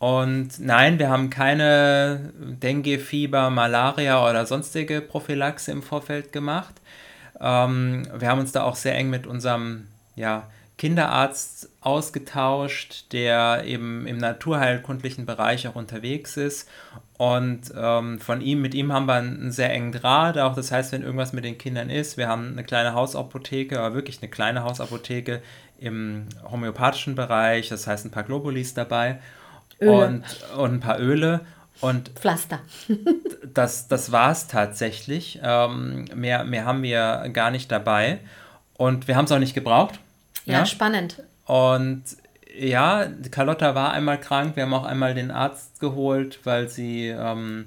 Und 0.00 0.58
nein, 0.58 0.98
wir 0.98 1.10
haben 1.10 1.30
keine 1.30 2.32
Dengue, 2.38 2.98
Fieber, 2.98 3.50
Malaria 3.50 4.28
oder 4.28 4.44
sonstige 4.46 5.00
Prophylaxe 5.00 5.70
im 5.70 5.82
Vorfeld 5.82 6.32
gemacht. 6.32 6.74
Ähm, 7.40 8.08
wir 8.16 8.28
haben 8.28 8.40
uns 8.40 8.52
da 8.52 8.62
auch 8.62 8.76
sehr 8.76 8.96
eng 8.96 9.10
mit 9.10 9.26
unserem 9.26 9.86
ja, 10.16 10.48
Kinderarzt 10.78 11.68
ausgetauscht, 11.80 13.12
der 13.12 13.64
eben 13.64 14.06
im 14.06 14.16
naturheilkundlichen 14.16 15.26
Bereich 15.26 15.66
auch 15.66 15.74
unterwegs 15.74 16.36
ist. 16.36 16.68
Und 17.18 17.72
ähm, 17.76 18.20
von 18.20 18.40
ihm, 18.40 18.62
mit 18.62 18.74
ihm 18.74 18.92
haben 18.92 19.06
wir 19.06 19.14
einen 19.14 19.50
sehr 19.50 19.72
engen 19.72 19.90
Draht. 19.90 20.38
Auch 20.38 20.54
das 20.54 20.70
heißt, 20.70 20.92
wenn 20.92 21.02
irgendwas 21.02 21.32
mit 21.32 21.44
den 21.44 21.58
Kindern 21.58 21.90
ist, 21.90 22.16
wir 22.16 22.28
haben 22.28 22.52
eine 22.52 22.62
kleine 22.62 22.94
Hausapotheke, 22.94 23.80
aber 23.80 23.96
wirklich 23.96 24.22
eine 24.22 24.30
kleine 24.30 24.62
Hausapotheke 24.62 25.42
im 25.80 26.26
homöopathischen 26.48 27.16
Bereich. 27.16 27.68
Das 27.68 27.88
heißt, 27.88 28.06
ein 28.06 28.12
paar 28.12 28.22
Globulis 28.22 28.72
dabei 28.72 29.18
und, 29.80 30.22
und 30.56 30.74
ein 30.74 30.80
paar 30.80 31.00
Öle. 31.00 31.40
Und 31.80 32.10
Pflaster. 32.10 32.60
das 33.54 33.88
das 33.88 34.12
war 34.12 34.30
es 34.30 34.46
tatsächlich. 34.46 35.40
Ähm, 35.42 36.06
mehr, 36.14 36.44
mehr 36.44 36.64
haben 36.64 36.82
wir 36.82 37.28
gar 37.32 37.50
nicht 37.50 37.70
dabei. 37.72 38.20
Und 38.76 39.08
wir 39.08 39.16
haben 39.16 39.24
es 39.24 39.32
auch 39.32 39.40
nicht 39.40 39.54
gebraucht. 39.54 39.98
Ja, 40.48 40.60
ja, 40.60 40.66
spannend. 40.66 41.22
Und 41.44 42.04
ja, 42.58 43.06
Carlotta 43.30 43.74
war 43.74 43.92
einmal 43.92 44.18
krank. 44.18 44.56
Wir 44.56 44.64
haben 44.64 44.74
auch 44.74 44.84
einmal 44.84 45.14
den 45.14 45.30
Arzt 45.30 45.78
geholt, 45.78 46.40
weil 46.44 46.68
sie 46.68 47.08
ähm, 47.08 47.66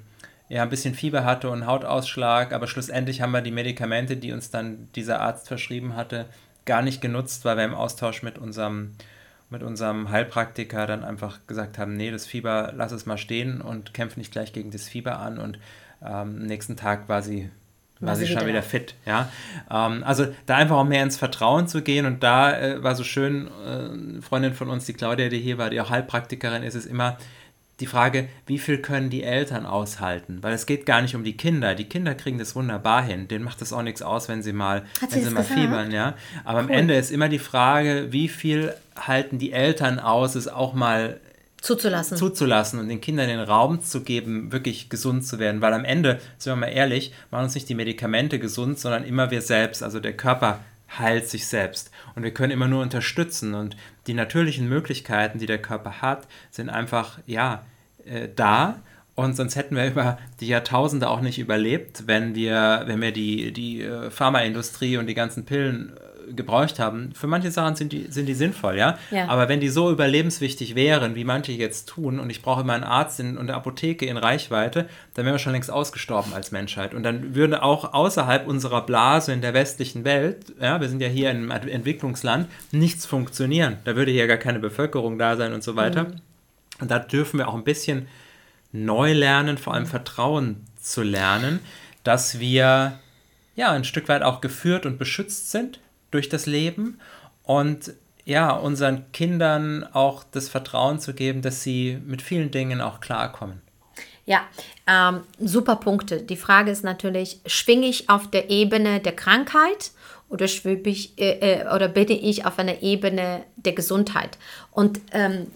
ja 0.49 0.63
ein 0.63 0.69
bisschen 0.69 0.95
Fieber 0.95 1.23
hatte 1.23 1.49
und 1.49 1.67
Hautausschlag. 1.67 2.53
Aber 2.53 2.67
schlussendlich 2.67 3.21
haben 3.21 3.31
wir 3.31 3.41
die 3.41 3.51
Medikamente, 3.51 4.17
die 4.17 4.33
uns 4.33 4.49
dann 4.49 4.89
dieser 4.95 5.21
Arzt 5.21 5.47
verschrieben 5.47 5.95
hatte, 5.95 6.25
gar 6.65 6.81
nicht 6.81 7.01
genutzt, 7.01 7.45
weil 7.45 7.57
wir 7.57 7.65
im 7.65 7.75
Austausch 7.75 8.23
mit 8.23 8.39
unserem, 8.39 8.93
mit 9.51 9.61
unserem 9.61 10.09
Heilpraktiker 10.09 10.87
dann 10.87 11.03
einfach 11.03 11.39
gesagt 11.45 11.77
haben, 11.77 11.95
nee, 11.95 12.09
das 12.09 12.25
Fieber, 12.25 12.73
lass 12.75 12.91
es 12.91 13.05
mal 13.05 13.17
stehen 13.17 13.61
und 13.61 13.93
kämpf 13.93 14.17
nicht 14.17 14.31
gleich 14.31 14.53
gegen 14.53 14.71
das 14.71 14.89
Fieber 14.89 15.19
an. 15.19 15.37
Und 15.37 15.59
ähm, 16.01 16.11
am 16.11 16.45
nächsten 16.47 16.77
Tag 16.77 17.07
war 17.07 17.21
sie 17.21 17.51
war 18.01 18.15
sie 18.15 18.27
schon 18.27 18.45
wieder 18.47 18.63
fit, 18.63 18.95
ja. 19.05 19.29
Ähm, 19.69 20.03
also 20.03 20.27
da 20.45 20.57
einfach 20.57 20.77
auch 20.77 20.85
mehr 20.85 21.03
ins 21.03 21.17
Vertrauen 21.17 21.67
zu 21.67 21.81
gehen 21.81 22.05
und 22.05 22.23
da 22.23 22.57
äh, 22.57 22.83
war 22.83 22.95
so 22.95 23.03
schön, 23.03 23.47
äh, 23.47 24.21
Freundin 24.21 24.53
von 24.53 24.69
uns, 24.69 24.85
die 24.85 24.93
Claudia, 24.93 25.29
die 25.29 25.39
hier 25.39 25.57
war, 25.57 25.69
die 25.69 25.79
auch 25.79 25.89
Heilpraktikerin 25.89 26.63
ist, 26.63 26.75
ist 26.75 26.85
immer 26.85 27.17
die 27.81 27.87
Frage, 27.87 28.27
wie 28.45 28.59
viel 28.59 28.77
können 28.77 29.09
die 29.09 29.23
Eltern 29.23 29.65
aushalten? 29.65 30.39
Weil 30.41 30.53
es 30.53 30.67
geht 30.67 30.85
gar 30.85 31.01
nicht 31.01 31.15
um 31.15 31.23
die 31.23 31.35
Kinder. 31.35 31.73
Die 31.73 31.85
Kinder 31.85 32.13
kriegen 32.13 32.37
das 32.37 32.55
wunderbar 32.55 33.03
hin. 33.03 33.27
Denen 33.27 33.43
macht 33.43 33.59
das 33.59 33.73
auch 33.73 33.81
nichts 33.81 34.03
aus, 34.03 34.29
wenn 34.29 34.43
sie 34.43 34.53
mal, 34.53 34.83
Hat 35.01 35.11
wenn 35.11 35.19
sie, 35.19 35.29
sie 35.29 35.33
mal 35.33 35.43
fiebern, 35.43 35.91
ja. 35.91 36.13
Aber 36.43 36.59
cool. 36.59 36.65
am 36.65 36.69
Ende 36.69 36.95
ist 36.95 37.11
immer 37.11 37.27
die 37.27 37.39
Frage, 37.39 38.11
wie 38.11 38.27
viel 38.27 38.73
halten 38.95 39.39
die 39.39 39.51
Eltern 39.51 39.99
aus, 39.99 40.35
es 40.35 40.47
auch 40.47 40.75
mal 40.75 41.19
zuzulassen. 41.61 42.17
zuzulassen 42.17 42.79
und 42.79 42.89
den 42.89 42.99
Kindern 42.99 43.27
den 43.27 43.39
Raum 43.39 43.81
zu 43.81 44.03
geben, 44.03 44.51
wirklich 44.51 44.89
gesund 44.89 45.25
zu 45.25 45.39
werden. 45.39 45.61
Weil 45.61 45.73
am 45.73 45.85
Ende, 45.85 46.19
sind 46.37 46.51
wir 46.51 46.57
mal 46.57 46.67
ehrlich, 46.67 47.13
machen 47.29 47.45
uns 47.45 47.55
nicht 47.55 47.69
die 47.69 47.75
Medikamente 47.75 48.39
gesund, 48.39 48.79
sondern 48.79 49.03
immer 49.03 49.31
wir 49.31 49.41
selbst. 49.41 49.83
Also 49.83 49.99
der 49.99 50.17
Körper 50.17 50.59
heilt 50.99 51.29
sich 51.29 51.47
selbst. 51.47 51.91
Und 52.15 52.23
wir 52.23 52.33
können 52.33 52.51
immer 52.51 52.67
nur 52.67 52.81
unterstützen. 52.81 53.53
Und 53.53 53.77
die 54.07 54.13
natürlichen 54.13 54.67
Möglichkeiten, 54.67 55.39
die 55.39 55.45
der 55.45 55.61
Körper 55.61 56.01
hat, 56.01 56.27
sind 56.49 56.69
einfach, 56.69 57.19
ja, 57.25 57.63
äh, 58.05 58.27
da. 58.35 58.79
Und 59.13 59.35
sonst 59.35 59.55
hätten 59.55 59.75
wir 59.75 59.87
über 59.87 60.17
die 60.39 60.47
Jahrtausende 60.47 61.09
auch 61.09 61.21
nicht 61.21 61.37
überlebt, 61.37 62.07
wenn 62.07 62.33
wir, 62.33 62.83
wenn 62.85 63.01
wir 63.01 63.11
die, 63.11 63.53
die 63.53 63.81
äh, 63.81 64.09
Pharmaindustrie 64.09 64.97
und 64.97 65.07
die 65.07 65.13
ganzen 65.13 65.45
Pillen 65.45 65.93
gebraucht 66.29 66.79
haben. 66.79 67.11
Für 67.13 67.27
manche 67.27 67.51
Sachen 67.51 67.75
sind 67.75 67.91
die, 67.91 68.07
sind 68.09 68.25
die 68.25 68.33
sinnvoll, 68.33 68.77
ja? 68.77 68.97
ja? 69.11 69.27
Aber 69.27 69.49
wenn 69.49 69.59
die 69.59 69.69
so 69.69 69.91
überlebenswichtig 69.91 70.75
wären, 70.75 71.15
wie 71.15 71.23
manche 71.23 71.51
jetzt 71.51 71.89
tun, 71.89 72.19
und 72.19 72.29
ich 72.29 72.41
brauche 72.41 72.61
immer 72.61 72.73
einen 72.73 72.83
Arzt 72.83 73.19
in, 73.19 73.37
und 73.37 73.49
eine 73.49 73.55
Apotheke 73.55 74.05
in 74.05 74.17
Reichweite, 74.17 74.87
dann 75.13 75.25
wären 75.25 75.35
wir 75.35 75.39
schon 75.39 75.53
längst 75.53 75.71
ausgestorben 75.71 76.33
als 76.33 76.51
Menschheit. 76.51 76.93
Und 76.93 77.03
dann 77.03 77.35
würde 77.35 77.63
auch 77.63 77.93
außerhalb 77.93 78.47
unserer 78.47 78.85
Blase 78.85 79.33
in 79.33 79.41
der 79.41 79.53
westlichen 79.53 80.05
Welt, 80.05 80.53
ja, 80.59 80.79
wir 80.79 80.89
sind 80.89 81.01
ja 81.01 81.07
hier 81.07 81.31
im 81.31 81.51
Entwicklungsland, 81.51 82.47
nichts 82.71 83.05
funktionieren. 83.05 83.77
Da 83.83 83.95
würde 83.95 84.11
hier 84.11 84.27
gar 84.27 84.37
keine 84.37 84.59
Bevölkerung 84.59 85.17
da 85.17 85.35
sein 85.35 85.53
und 85.53 85.63
so 85.63 85.75
weiter. 85.75 86.05
Mhm. 86.05 86.21
Und 86.79 86.91
da 86.91 86.99
dürfen 86.99 87.37
wir 87.37 87.47
auch 87.47 87.55
ein 87.55 87.63
bisschen 87.63 88.07
neu 88.71 89.13
lernen, 89.13 89.57
vor 89.57 89.73
allem 89.73 89.85
Vertrauen 89.85 90.65
zu 90.81 91.03
lernen, 91.03 91.59
dass 92.03 92.39
wir 92.39 92.99
ja 93.55 93.71
ein 93.71 93.83
Stück 93.83 94.07
weit 94.07 94.23
auch 94.23 94.41
geführt 94.41 94.85
und 94.85 94.97
beschützt 94.97 95.51
sind 95.51 95.79
durch 96.11 96.29
das 96.29 96.45
Leben 96.45 96.99
und 97.43 97.93
ja, 98.23 98.51
unseren 98.51 99.11
Kindern 99.11 99.83
auch 99.93 100.23
das 100.23 100.47
Vertrauen 100.47 100.99
zu 100.99 101.13
geben, 101.13 101.41
dass 101.41 101.63
sie 101.63 101.99
mit 102.05 102.21
vielen 102.21 102.51
Dingen 102.51 102.81
auch 102.81 102.99
klarkommen. 102.99 103.61
Ja, 104.25 104.41
ähm, 104.87 105.23
super 105.39 105.77
Punkte. 105.77 106.21
Die 106.21 106.37
Frage 106.37 106.71
ist 106.71 106.83
natürlich, 106.83 107.39
schwinge 107.45 107.87
ich 107.87 108.09
auf 108.09 108.29
der 108.29 108.49
Ebene 108.49 108.99
der 108.99 109.15
Krankheit 109.15 109.91
oder 110.31 110.47
schwebe 110.47 110.89
ich 110.89 111.19
äh, 111.19 111.61
äh, 111.61 111.75
oder 111.75 111.89
bin 111.89 112.09
ich 112.09 112.45
auf 112.45 112.57
einer 112.57 112.81
Ebene 112.81 113.43
der 113.57 113.73
Gesundheit. 113.73 114.37
Und 114.71 115.01
ähm, 115.11 115.47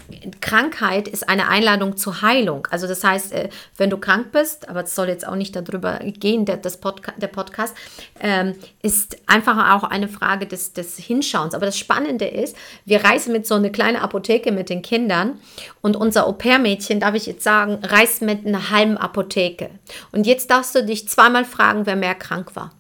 Krankheit 0.42 1.08
ist 1.08 1.28
eine 1.30 1.48
Einladung 1.48 1.96
zur 1.96 2.22
Heilung. 2.22 2.68
Also 2.70 2.86
das 2.86 3.04
heißt, 3.04 3.32
äh, 3.32 3.50
wenn 3.78 3.90
du 3.90 3.98
krank 3.98 4.34
bist, 4.34 4.68
aber 4.68 4.84
es 4.84 4.94
soll 4.94 5.08
jetzt 5.08 5.26
auch 5.26 5.36
nicht 5.36 5.56
darüber 5.56 6.00
gehen, 6.00 6.46
der, 6.46 6.58
das 6.58 6.78
Podca 6.82 7.14
der 7.16 7.28
Podcast, 7.28 7.76
ähm, 8.20 8.56
ist 8.82 9.18
einfach 9.28 9.74
auch 9.74 9.84
eine 9.84 10.10
Frage 10.10 10.46
des, 10.46 10.74
des 10.74 10.98
Hinschauens. 10.98 11.56
Aber 11.56 11.66
das 11.66 11.80
Spannende 11.80 12.26
ist, 12.26 12.58
wir 12.84 13.04
reisen 13.04 13.32
mit 13.32 13.48
so 13.48 13.56
einer 13.56 13.70
kleinen 13.70 13.98
Apotheke 13.98 14.52
mit 14.52 14.70
den 14.70 14.82
Kindern 14.82 15.40
und 15.82 15.96
unser 15.96 16.28
Au-pair-Mädchen, 16.28 17.00
darf 17.00 17.16
ich 17.16 17.26
jetzt 17.26 17.44
sagen, 17.44 17.80
reist 17.82 18.22
mit 18.22 18.46
einer 18.46 18.70
halben 18.72 18.98
Apotheke. 18.98 19.70
Und 20.12 20.28
jetzt 20.28 20.52
darfst 20.52 20.76
du 20.76 20.84
dich 20.84 21.08
zweimal 21.08 21.46
fragen, 21.46 21.86
wer 21.86 21.96
mehr 21.96 22.16
krank 22.16 22.56
war. 22.56 22.72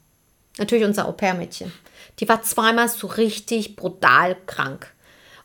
Natürlich 0.57 0.85
unser 0.85 1.07
Au-pair-Mädchen. 1.07 1.71
Die 2.19 2.29
war 2.29 2.41
zweimal 2.43 2.87
so 2.89 3.07
richtig 3.07 3.75
brutal 3.75 4.37
krank. 4.45 4.87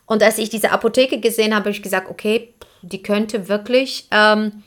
Und 0.05 0.23
als 0.23 0.37
ich 0.37 0.49
diese 0.49 0.71
Apotheke 0.71 1.19
gesehen 1.19 1.53
habe, 1.53 1.65
habe 1.65 1.71
ich 1.71 1.81
gesagt, 1.81 2.09
okay, 2.09 2.53
die 2.81 3.01
könnte 3.03 3.47
wirklich 3.47 4.07
ähm, 4.11 4.63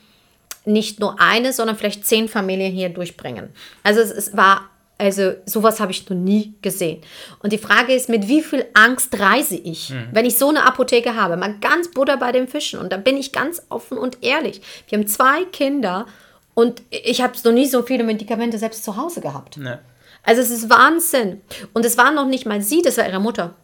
nicht 0.65 1.01
nur 1.01 1.21
eine, 1.21 1.53
sondern 1.53 1.77
vielleicht 1.77 2.07
zehn 2.07 2.29
Familien 2.29 2.73
hier 2.73 2.89
durchbringen. 2.89 3.51
Also 3.83 4.01
es, 4.01 4.11
es 4.11 4.37
war 4.37 4.71
Also 4.97 5.35
sowas 5.45 5.81
habe 5.81 5.93
ich 5.93 6.09
noch 6.09 6.17
nie 6.17 6.55
gesehen. 6.63 7.03
Und 7.43 7.53
die 7.53 7.59
Frage 7.59 7.93
ist, 7.95 8.09
mit 8.09 8.29
wie 8.29 8.43
viel 8.43 8.65
Angst 8.75 9.19
reise 9.19 9.57
ich, 9.57 9.91
mhm. 9.91 10.09
wenn 10.13 10.25
ich 10.25 10.39
so 10.39 10.49
eine 10.49 10.65
Apotheke 10.65 11.17
habe? 11.17 11.37
Mal 11.37 11.57
ganz 11.61 11.91
Butter 11.91 12.17
bei 12.17 12.33
den 12.33 12.47
Fischen. 12.47 12.79
Und 12.79 12.93
da 12.93 12.97
bin 12.97 13.17
ich 13.17 13.33
ganz 13.33 13.63
offen 13.71 13.99
und 13.99 14.23
ehrlich. 14.23 14.63
Wir 14.89 14.99
haben 14.99 15.07
zwei 15.09 15.45
Kinder 15.47 16.07
und 16.55 16.83
ich 16.91 17.21
habe 17.21 17.35
noch 17.45 17.53
nie 17.53 17.67
so 17.67 17.83
viele 17.83 18.05
Medikamente 18.05 18.57
selbst 18.59 18.85
zu 18.85 18.97
Hause 18.97 19.21
gehabt. 19.21 19.57
Nee. 19.57 19.79
Also 20.25 20.41
es 20.41 20.51
ist 20.51 20.71
Wahnsinn. 20.71 21.41
Und 21.73 21.85
es 21.85 21.97
war 21.97 22.11
noch 22.13 22.27
nicht 22.27 22.47
mal 22.47 22.61
sie, 22.63 22.83
das 22.83 22.97
war 22.99 23.07
ihre 23.07 23.21
Mutter. 23.21 23.55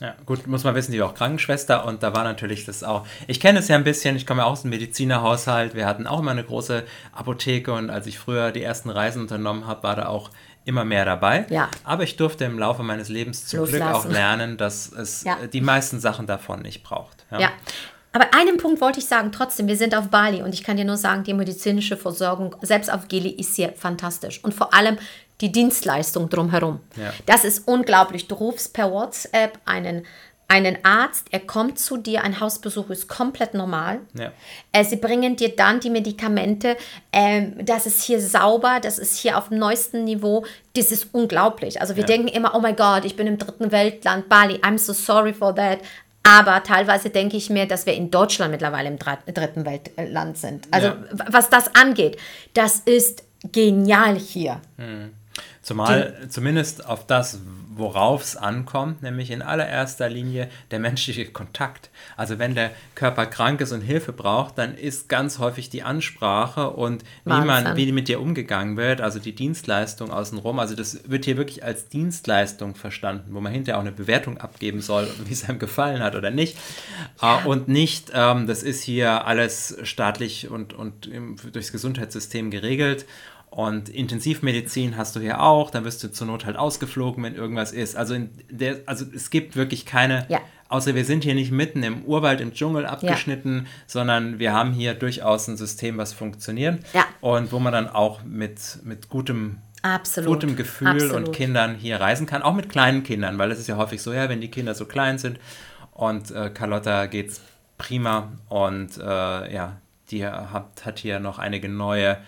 Ja, 0.00 0.14
gut, 0.24 0.46
muss 0.46 0.64
man 0.64 0.74
wissen, 0.74 0.92
die 0.92 1.00
war 1.00 1.10
auch 1.10 1.14
Krankenschwester 1.14 1.84
und 1.84 2.02
da 2.02 2.14
war 2.14 2.24
natürlich 2.24 2.64
das 2.64 2.82
auch. 2.82 3.06
Ich 3.26 3.38
kenne 3.38 3.58
es 3.58 3.68
ja 3.68 3.76
ein 3.76 3.84
bisschen, 3.84 4.16
ich 4.16 4.26
komme 4.26 4.40
ja 4.40 4.46
aus 4.46 4.62
dem 4.62 4.70
Medizinerhaushalt. 4.70 5.74
Wir 5.74 5.84
hatten 5.84 6.06
auch 6.06 6.20
immer 6.20 6.30
eine 6.30 6.42
große 6.42 6.84
Apotheke 7.12 7.74
und 7.74 7.90
als 7.90 8.06
ich 8.06 8.18
früher 8.18 8.50
die 8.50 8.62
ersten 8.62 8.88
Reisen 8.88 9.20
unternommen 9.20 9.66
habe, 9.66 9.82
war 9.82 9.96
da 9.96 10.06
auch 10.06 10.30
immer 10.64 10.86
mehr 10.86 11.04
dabei. 11.04 11.46
Ja. 11.50 11.68
Aber 11.84 12.02
ich 12.04 12.16
durfte 12.16 12.46
im 12.46 12.58
Laufe 12.58 12.82
meines 12.82 13.10
Lebens 13.10 13.46
zum 13.46 13.60
Loslassen. 13.60 13.82
Glück 13.82 13.94
auch 13.94 14.04
lernen, 14.06 14.56
dass 14.56 14.90
es 14.90 15.24
ja. 15.24 15.36
die 15.52 15.60
meisten 15.60 16.00
Sachen 16.00 16.26
davon 16.26 16.62
nicht 16.62 16.82
braucht. 16.82 17.26
Ja. 17.30 17.40
ja. 17.40 17.48
Aber 18.12 18.34
einen 18.34 18.56
Punkt 18.56 18.80
wollte 18.80 19.00
ich 19.00 19.06
sagen, 19.06 19.30
trotzdem, 19.32 19.68
wir 19.68 19.76
sind 19.76 19.94
auf 19.94 20.08
Bali 20.08 20.42
und 20.42 20.54
ich 20.54 20.64
kann 20.64 20.76
dir 20.76 20.84
nur 20.84 20.96
sagen, 20.96 21.24
die 21.24 21.34
medizinische 21.34 21.96
Versorgung, 21.96 22.56
selbst 22.62 22.90
auf 22.90 23.06
Gili, 23.08 23.30
ist 23.30 23.54
hier 23.54 23.72
fantastisch. 23.76 24.42
Und 24.42 24.54
vor 24.54 24.74
allem 24.74 24.98
die 25.40 25.52
Dienstleistung 25.52 26.28
drumherum. 26.28 26.80
Ja. 26.96 27.12
Das 27.26 27.44
ist 27.44 27.66
unglaublich. 27.66 28.28
Du 28.28 28.34
rufst 28.34 28.72
per 28.72 28.90
WhatsApp 28.90 29.58
einen, 29.64 30.06
einen 30.48 30.78
Arzt, 30.84 31.28
er 31.30 31.40
kommt 31.40 31.78
zu 31.78 31.96
dir, 31.96 32.24
ein 32.24 32.40
Hausbesuch 32.40 32.90
ist 32.90 33.08
komplett 33.08 33.54
normal. 33.54 34.00
Ja. 34.18 34.32
Äh, 34.72 34.84
sie 34.84 34.96
bringen 34.96 35.36
dir 35.36 35.54
dann 35.54 35.80
die 35.80 35.90
Medikamente. 35.90 36.76
Ähm, 37.12 37.54
das 37.64 37.86
ist 37.86 38.02
hier 38.02 38.20
sauber, 38.20 38.80
das 38.80 38.98
ist 38.98 39.16
hier 39.18 39.38
auf 39.38 39.48
dem 39.48 39.58
neuesten 39.58 40.04
Niveau. 40.04 40.44
Das 40.74 40.90
ist 40.90 41.08
unglaublich. 41.12 41.80
Also 41.80 41.96
wir 41.96 42.02
ja. 42.02 42.08
denken 42.08 42.28
immer, 42.28 42.54
oh 42.54 42.60
mein 42.60 42.76
Gott, 42.76 43.04
ich 43.04 43.16
bin 43.16 43.26
im 43.26 43.38
dritten 43.38 43.70
Weltland, 43.70 44.28
Bali, 44.28 44.56
I'm 44.56 44.78
so 44.78 44.92
sorry 44.92 45.32
for 45.32 45.54
that. 45.54 45.78
Aber 46.22 46.62
teilweise 46.62 47.10
denke 47.10 47.36
ich 47.36 47.48
mir, 47.48 47.66
dass 47.66 47.86
wir 47.86 47.94
in 47.94 48.10
Deutschland 48.10 48.50
mittlerweile 48.50 48.88
im 48.88 48.98
dritten 48.98 49.64
Weltland 49.64 50.36
sind. 50.36 50.68
Also 50.70 50.88
ja. 50.88 50.96
was 51.28 51.48
das 51.48 51.74
angeht, 51.74 52.18
das 52.52 52.80
ist 52.80 53.24
genial 53.52 54.16
hier. 54.16 54.60
Hm. 54.76 55.14
Zumal 55.62 56.16
die, 56.22 56.28
zumindest 56.28 56.86
auf 56.86 57.06
das, 57.06 57.38
worauf 57.74 58.22
es 58.22 58.36
ankommt, 58.36 59.02
nämlich 59.02 59.30
in 59.30 59.42
allererster 59.42 60.08
Linie 60.08 60.48
der 60.70 60.78
menschliche 60.78 61.26
Kontakt. 61.26 61.90
Also 62.16 62.38
wenn 62.38 62.54
der 62.54 62.70
Körper 62.94 63.26
krank 63.26 63.60
ist 63.60 63.72
und 63.72 63.82
Hilfe 63.82 64.12
braucht, 64.12 64.56
dann 64.56 64.74
ist 64.74 65.10
ganz 65.10 65.38
häufig 65.38 65.68
die 65.68 65.82
Ansprache 65.82 66.70
und 66.70 67.04
wie 67.24 67.44
man, 67.44 67.76
wie 67.76 67.92
mit 67.92 68.08
dir 68.08 68.22
umgegangen 68.22 68.78
wird, 68.78 69.02
also 69.02 69.18
die 69.18 69.34
Dienstleistung 69.34 70.10
außenrum. 70.10 70.58
Also 70.58 70.74
das 70.74 71.10
wird 71.10 71.26
hier 71.26 71.36
wirklich 71.36 71.62
als 71.62 71.88
Dienstleistung 71.88 72.74
verstanden, 72.74 73.34
wo 73.34 73.40
man 73.40 73.52
hinterher 73.52 73.76
auch 73.76 73.82
eine 73.82 73.92
Bewertung 73.92 74.38
abgeben 74.38 74.80
soll, 74.80 75.08
wie 75.26 75.32
es 75.32 75.46
einem 75.46 75.58
gefallen 75.58 76.02
hat 76.02 76.14
oder 76.14 76.30
nicht. 76.30 76.56
Ja. 77.20 77.42
Und 77.44 77.68
nicht, 77.68 78.12
ähm, 78.14 78.46
das 78.46 78.62
ist 78.62 78.82
hier 78.82 79.26
alles 79.26 79.76
staatlich 79.82 80.48
und, 80.48 80.72
und 80.72 81.10
durchs 81.52 81.70
Gesundheitssystem 81.70 82.50
geregelt 82.50 83.04
und 83.50 83.88
Intensivmedizin 83.88 84.96
hast 84.96 85.16
du 85.16 85.20
hier 85.20 85.42
auch, 85.42 85.70
dann 85.70 85.84
wirst 85.84 86.04
du 86.04 86.12
zur 86.12 86.28
Not 86.28 86.46
halt 86.46 86.56
ausgeflogen, 86.56 87.24
wenn 87.24 87.34
irgendwas 87.34 87.72
ist. 87.72 87.96
Also, 87.96 88.16
der, 88.48 88.76
also 88.86 89.04
es 89.12 89.30
gibt 89.30 89.56
wirklich 89.56 89.84
keine, 89.84 90.24
ja. 90.28 90.38
außer 90.68 90.94
wir 90.94 91.04
sind 91.04 91.24
hier 91.24 91.34
nicht 91.34 91.50
mitten 91.50 91.82
im 91.82 92.04
Urwald, 92.04 92.40
im 92.40 92.54
Dschungel 92.54 92.86
abgeschnitten, 92.86 93.62
ja. 93.64 93.70
sondern 93.88 94.38
wir 94.38 94.52
haben 94.52 94.72
hier 94.72 94.94
durchaus 94.94 95.48
ein 95.48 95.56
System, 95.56 95.98
was 95.98 96.12
funktioniert 96.12 96.84
ja. 96.92 97.04
und 97.20 97.50
wo 97.50 97.58
man 97.58 97.72
dann 97.72 97.88
auch 97.88 98.22
mit, 98.22 98.78
mit 98.84 99.08
gutem 99.08 99.58
Absolut. 99.82 100.28
gutem 100.28 100.54
Gefühl 100.54 100.88
Absolut. 100.88 101.28
und 101.28 101.32
Kindern 101.34 101.74
hier 101.74 102.00
reisen 102.00 102.26
kann, 102.26 102.42
auch 102.42 102.54
mit 102.54 102.68
kleinen 102.68 103.02
Kindern, 103.02 103.36
weil 103.38 103.50
es 103.50 103.58
ist 103.58 103.66
ja 103.66 103.76
häufig 103.76 104.00
so, 104.00 104.12
ja, 104.12 104.28
wenn 104.28 104.40
die 104.40 104.50
Kinder 104.50 104.74
so 104.76 104.84
klein 104.84 105.18
sind 105.18 105.40
und 105.92 106.30
äh, 106.30 106.50
Carlotta 106.50 107.06
geht's 107.06 107.40
prima 107.78 108.30
und 108.48 108.96
äh, 108.96 109.52
ja, 109.52 109.78
die 110.12 110.24
hat, 110.24 110.84
hat 110.84 110.98
hier 111.00 111.18
noch 111.18 111.40
einige 111.40 111.68
neue 111.68 112.18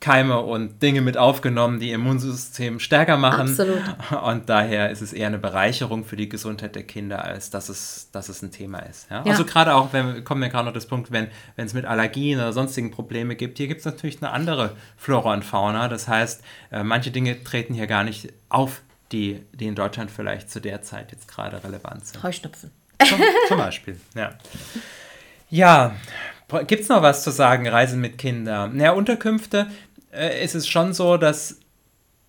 Keime 0.00 0.38
und 0.38 0.80
Dinge 0.80 1.00
mit 1.00 1.16
aufgenommen, 1.16 1.80
die 1.80 1.88
ihr 1.88 1.96
Immunsystem 1.96 2.78
stärker 2.78 3.16
machen. 3.16 3.48
Absolut. 3.48 3.82
Und 4.22 4.48
daher 4.48 4.90
ist 4.90 5.00
es 5.00 5.12
eher 5.12 5.26
eine 5.26 5.38
Bereicherung 5.38 6.04
für 6.04 6.16
die 6.16 6.28
Gesundheit 6.28 6.76
der 6.76 6.84
Kinder, 6.84 7.24
als 7.24 7.50
dass 7.50 7.68
es, 7.68 8.08
dass 8.12 8.28
es 8.28 8.40
ein 8.42 8.52
Thema 8.52 8.78
ist. 8.78 9.10
Ja? 9.10 9.24
Ja. 9.24 9.32
Also 9.32 9.44
gerade 9.44 9.74
auch, 9.74 9.92
wenn 9.92 10.22
kommen 10.22 10.40
wir 10.40 10.50
gerade 10.50 10.66
noch 10.66 10.72
das 10.72 10.86
Punkt, 10.86 11.10
wenn 11.10 11.28
es 11.56 11.74
mit 11.74 11.84
Allergien 11.84 12.38
oder 12.38 12.52
sonstigen 12.52 12.92
Probleme 12.92 13.34
gibt, 13.34 13.58
hier 13.58 13.66
gibt 13.66 13.80
es 13.80 13.86
natürlich 13.86 14.22
eine 14.22 14.30
andere 14.30 14.76
Flora 14.96 15.32
und 15.32 15.44
Fauna. 15.44 15.88
Das 15.88 16.06
heißt, 16.06 16.42
äh, 16.70 16.84
manche 16.84 17.10
Dinge 17.10 17.42
treten 17.42 17.74
hier 17.74 17.88
gar 17.88 18.04
nicht 18.04 18.32
auf, 18.48 18.82
die, 19.10 19.42
die 19.52 19.66
in 19.66 19.74
Deutschland 19.74 20.12
vielleicht 20.12 20.48
zu 20.48 20.60
der 20.60 20.82
Zeit 20.82 21.10
jetzt 21.10 21.26
gerade 21.26 21.62
relevant 21.64 22.06
sind. 22.06 22.22
Heuschnupfen. 22.22 22.70
Zum, 23.04 23.20
zum 23.48 23.58
Beispiel, 23.58 23.98
ja. 24.14 24.32
Ja, 25.50 25.96
Gibt 26.66 26.82
es 26.82 26.88
noch 26.88 27.02
was 27.02 27.24
zu 27.24 27.30
sagen, 27.30 27.68
Reisen 27.68 28.00
mit 28.00 28.16
Kindern? 28.16 28.74
Naja, 28.74 28.92
Unterkünfte, 28.92 29.66
äh, 30.12 30.44
ist 30.44 30.54
es 30.54 30.68
schon 30.68 30.92
so, 30.92 31.16
dass 31.16 31.60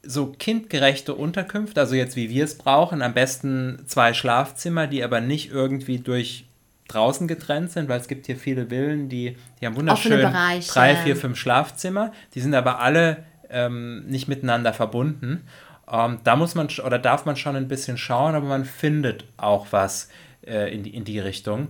so 0.02 0.28
kindgerechte 0.28 1.14
Unterkünfte, 1.14 1.82
also 1.82 1.96
jetzt 1.96 2.16
wie 2.16 2.30
wir 2.30 2.46
es 2.46 2.58
brauchen, 2.58 3.02
am 3.02 3.14
besten 3.14 3.84
zwei 3.86 4.14
Schlafzimmer, 4.14 4.88
die 4.88 5.04
aber 5.04 5.22
nicht 5.22 5.52
irgendwie 5.52 6.00
durch 6.00 6.46
draußen 6.88 7.28
getrennt 7.28 7.72
sind, 7.72 7.88
weil 7.88 8.00
es 8.00 8.08
gibt 8.08 8.26
hier 8.26 8.36
viele 8.36 8.68
Villen, 8.68 9.10
die, 9.10 9.38
die 9.60 9.66
haben 9.66 9.76
wunderschön 9.76 10.22
drei, 10.22 10.96
vier, 10.96 11.16
fünf 11.16 11.38
Schlafzimmer, 11.38 12.12
die 12.34 12.42
sind 12.42 12.56
aber 12.56 12.80
alle 12.80 13.26
ähm, 13.50 14.06
nicht 14.08 14.28
miteinander 14.28 14.74
verbunden. 14.74 15.44
Ähm, 15.92 16.20
da 16.24 16.36
muss 16.36 16.56
man 16.56 16.68
oder 16.84 17.00
darf 17.00 17.26
man 17.26 17.36
schon 17.36 17.56
ein 17.56 17.68
bisschen 17.68 17.98
schauen, 17.98 18.36
aber 18.36 18.48
man 18.48 18.66
findet 18.66 19.26
auch 19.38 19.68
was 19.72 20.10
äh, 20.46 20.74
in, 20.74 20.84
die, 20.84 20.96
in 20.96 21.04
die 21.04 21.20
Richtung. 21.20 21.70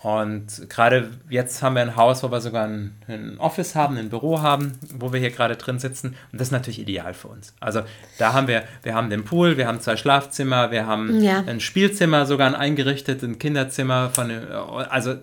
Und 0.00 0.68
gerade 0.68 1.10
jetzt 1.28 1.60
haben 1.60 1.74
wir 1.74 1.82
ein 1.82 1.96
Haus, 1.96 2.22
wo 2.22 2.30
wir 2.30 2.40
sogar 2.40 2.66
ein, 2.66 2.94
ein, 3.08 3.36
Office 3.38 3.74
haben, 3.74 3.96
ein 3.96 4.10
Büro 4.10 4.40
haben, 4.40 4.78
wo 4.94 5.12
wir 5.12 5.18
hier 5.18 5.30
gerade 5.30 5.56
drin 5.56 5.80
sitzen. 5.80 6.14
Und 6.30 6.40
das 6.40 6.48
ist 6.48 6.52
natürlich 6.52 6.78
ideal 6.78 7.14
für 7.14 7.28
uns. 7.28 7.52
Also 7.58 7.82
da 8.16 8.32
haben 8.32 8.46
wir, 8.46 8.62
wir 8.84 8.94
haben 8.94 9.10
den 9.10 9.24
Pool, 9.24 9.56
wir 9.56 9.66
haben 9.66 9.80
zwei 9.80 9.96
Schlafzimmer, 9.96 10.70
wir 10.70 10.86
haben 10.86 11.20
ja. 11.20 11.42
ein 11.44 11.58
Spielzimmer, 11.58 12.26
sogar 12.26 12.46
ein 12.46 12.54
eingerichtetes 12.54 13.38
Kinderzimmer 13.38 14.10
von, 14.10 14.30
also 14.30 15.16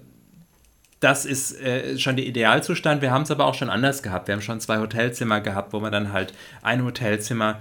das 1.00 1.26
ist 1.26 1.62
äh, 1.62 1.98
schon 1.98 2.18
der 2.18 2.26
Idealzustand. 2.26 3.02
Wir 3.02 3.12
haben 3.12 3.22
es 3.22 3.32
aber 3.32 3.46
auch 3.46 3.54
schon 3.54 3.70
anders 3.70 4.04
gehabt. 4.04 4.28
Wir 4.28 4.34
haben 4.34 4.42
schon 4.42 4.60
zwei 4.60 4.80
Hotelzimmer 4.80 5.40
gehabt, 5.40 5.72
wo 5.72 5.80
man 5.80 5.92
dann 5.92 6.12
halt 6.12 6.34
ein 6.64 6.84
Hotelzimmer 6.84 7.60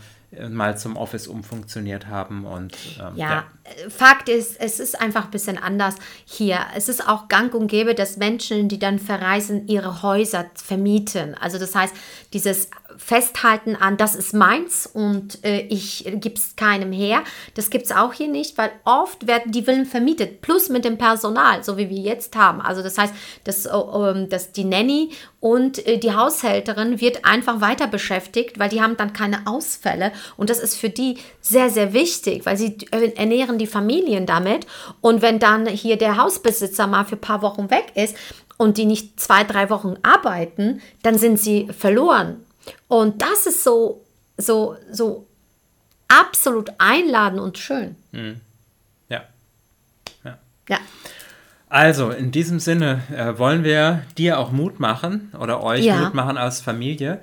mal 0.50 0.76
zum 0.76 0.96
Office 0.96 1.26
umfunktioniert 1.26 2.06
haben. 2.06 2.44
Und, 2.44 2.76
ähm, 3.00 3.16
ja, 3.16 3.30
ja, 3.30 3.44
Fakt 3.88 4.28
ist, 4.28 4.60
es 4.60 4.78
ist 4.78 5.00
einfach 5.00 5.24
ein 5.24 5.30
bisschen 5.30 5.56
anders 5.56 5.94
hier. 6.26 6.58
Es 6.76 6.88
ist 6.88 7.08
auch 7.08 7.28
gang 7.28 7.54
und 7.54 7.68
gäbe, 7.68 7.94
dass 7.94 8.18
Menschen, 8.18 8.68
die 8.68 8.78
dann 8.78 8.98
verreisen, 8.98 9.68
ihre 9.68 10.02
Häuser 10.02 10.46
vermieten. 10.54 11.34
Also 11.40 11.58
das 11.58 11.74
heißt, 11.74 11.94
dieses 12.34 12.68
Festhalten 12.96 13.76
an, 13.76 13.96
das 13.96 14.14
ist 14.14 14.34
meins 14.34 14.86
und 14.86 15.44
äh, 15.44 15.60
ich 15.62 16.04
gebe 16.04 16.36
es 16.36 16.56
keinem 16.56 16.92
her, 16.92 17.24
das 17.54 17.70
gibt 17.70 17.86
es 17.86 17.92
auch 17.92 18.12
hier 18.12 18.28
nicht, 18.28 18.56
weil 18.56 18.70
oft 18.84 19.26
werden 19.26 19.52
die 19.52 19.62
Villen 19.62 19.86
vermietet, 19.86 20.40
plus 20.42 20.68
mit 20.68 20.84
dem 20.84 20.98
Personal, 20.98 21.64
so 21.64 21.76
wie 21.76 21.90
wir 21.90 21.98
jetzt 21.98 22.36
haben. 22.36 22.60
Also 22.60 22.82
das 22.82 22.98
heißt, 22.98 23.14
dass, 23.44 23.66
äh, 23.66 24.28
dass 24.28 24.52
die 24.52 24.64
Nanny 24.64 25.10
und 25.40 25.84
äh, 25.86 25.98
die 25.98 26.14
Haushälterin 26.14 27.00
wird 27.00 27.24
einfach 27.24 27.60
weiter 27.60 27.86
beschäftigt, 27.86 28.58
weil 28.58 28.68
die 28.68 28.80
haben 28.80 28.96
dann 28.96 29.12
keine 29.12 29.46
Ausfälle 29.46 30.12
und 30.36 30.50
das 30.50 30.60
ist 30.60 30.76
für 30.76 30.90
die 30.90 31.18
sehr, 31.40 31.70
sehr 31.70 31.92
wichtig, 31.92 32.46
weil 32.46 32.56
sie 32.56 32.76
ernähren 32.90 33.53
die 33.58 33.66
Familien 33.66 34.26
damit 34.26 34.66
und 35.00 35.22
wenn 35.22 35.38
dann 35.38 35.66
hier 35.66 35.96
der 35.96 36.16
Hausbesitzer 36.16 36.86
mal 36.86 37.04
für 37.04 37.16
ein 37.16 37.20
paar 37.20 37.42
Wochen 37.42 37.70
weg 37.70 37.92
ist, 37.94 38.16
und 38.56 38.78
die 38.78 38.86
nicht 38.86 39.18
zwei, 39.20 39.44
drei 39.44 39.70
Wochen 39.70 39.96
arbeiten, 40.02 40.80
dann 41.02 41.18
sind 41.18 41.38
sie 41.38 41.68
verloren. 41.76 42.44
Und 42.88 43.22
das 43.22 43.46
ist 43.46 43.64
so, 43.64 44.04
so, 44.36 44.76
so 44.90 45.26
absolut 46.08 46.70
einladend 46.78 47.40
und 47.40 47.58
schön. 47.58 47.96
Mhm. 48.12 48.40
Ja. 49.08 49.24
ja. 50.24 50.38
Ja. 50.68 50.78
Also, 51.68 52.10
in 52.10 52.30
diesem 52.30 52.60
Sinne 52.60 53.02
äh, 53.14 53.36
wollen 53.38 53.64
wir 53.64 54.02
dir 54.16 54.38
auch 54.38 54.52
Mut 54.52 54.78
machen 54.78 55.32
oder 55.38 55.62
euch 55.62 55.84
ja. 55.84 55.96
Mut 55.96 56.14
machen 56.14 56.36
als 56.36 56.60
Familie 56.60 57.20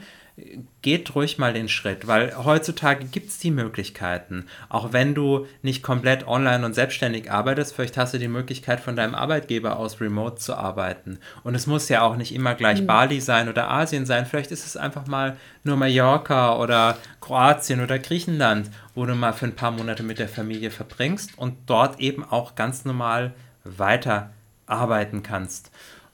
geht 0.81 1.13
ruhig 1.13 1.37
mal 1.37 1.53
den 1.53 1.69
Schritt, 1.69 2.07
weil 2.07 2.35
heutzutage 2.43 3.05
gibt 3.05 3.29
es 3.29 3.37
die 3.37 3.51
Möglichkeiten. 3.51 4.47
Auch 4.69 4.93
wenn 4.93 5.13
du 5.13 5.45
nicht 5.61 5.83
komplett 5.83 6.27
online 6.27 6.65
und 6.65 6.73
selbstständig 6.73 7.31
arbeitest, 7.31 7.75
vielleicht 7.75 7.97
hast 7.97 8.13
du 8.13 8.17
die 8.17 8.27
Möglichkeit 8.27 8.79
von 8.79 8.95
deinem 8.95 9.13
Arbeitgeber 9.13 9.77
aus 9.77 10.01
remote 10.01 10.37
zu 10.37 10.55
arbeiten. 10.55 11.19
Und 11.43 11.53
es 11.53 11.67
muss 11.67 11.89
ja 11.89 12.01
auch 12.01 12.15
nicht 12.15 12.33
immer 12.33 12.55
gleich 12.55 12.81
mhm. 12.81 12.87
Bali 12.87 13.21
sein 13.21 13.47
oder 13.47 13.69
Asien 13.69 14.05
sein. 14.05 14.25
Vielleicht 14.25 14.51
ist 14.51 14.65
es 14.65 14.75
einfach 14.75 15.05
mal 15.05 15.37
nur 15.63 15.77
Mallorca 15.77 16.57
oder 16.57 16.97
Kroatien 17.19 17.81
oder 17.81 17.99
Griechenland, 17.99 18.71
wo 18.95 19.05
du 19.05 19.13
mal 19.13 19.33
für 19.33 19.45
ein 19.45 19.55
paar 19.55 19.71
Monate 19.71 20.01
mit 20.01 20.17
der 20.17 20.29
Familie 20.29 20.71
verbringst 20.71 21.37
und 21.37 21.57
dort 21.67 21.99
eben 21.99 22.23
auch 22.23 22.55
ganz 22.55 22.85
normal 22.85 23.33
weiter 23.63 24.31
arbeiten 24.65 25.21
kannst. 25.21 25.69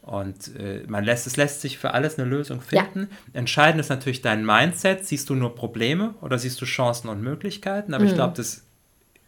Und 0.08 0.56
äh, 0.56 0.84
man 0.88 1.04
lässt, 1.04 1.28
es 1.28 1.36
lässt 1.36 1.60
sich 1.60 1.78
für 1.78 1.94
alles 1.94 2.18
eine 2.18 2.30
Lösung 2.30 2.62
finden. 2.62 3.10
Ja. 3.12 3.40
Entscheidend 3.40 3.82
ist 3.82 3.90
natürlich 3.90 4.22
dein 4.22 4.46
Mindset. 4.46 5.06
Siehst 5.06 5.30
du 5.30 5.36
nur 5.36 5.54
Probleme 5.54 6.16
oder 6.22 6.40
siehst 6.40 6.62
du 6.62 6.66
Chancen 6.66 7.10
und 7.10 7.22
Möglichkeiten? 7.22 7.94
Aber 7.94 8.06
mhm. 8.06 8.10
ich 8.10 8.16
glaube, 8.16 8.34
das 8.38 8.64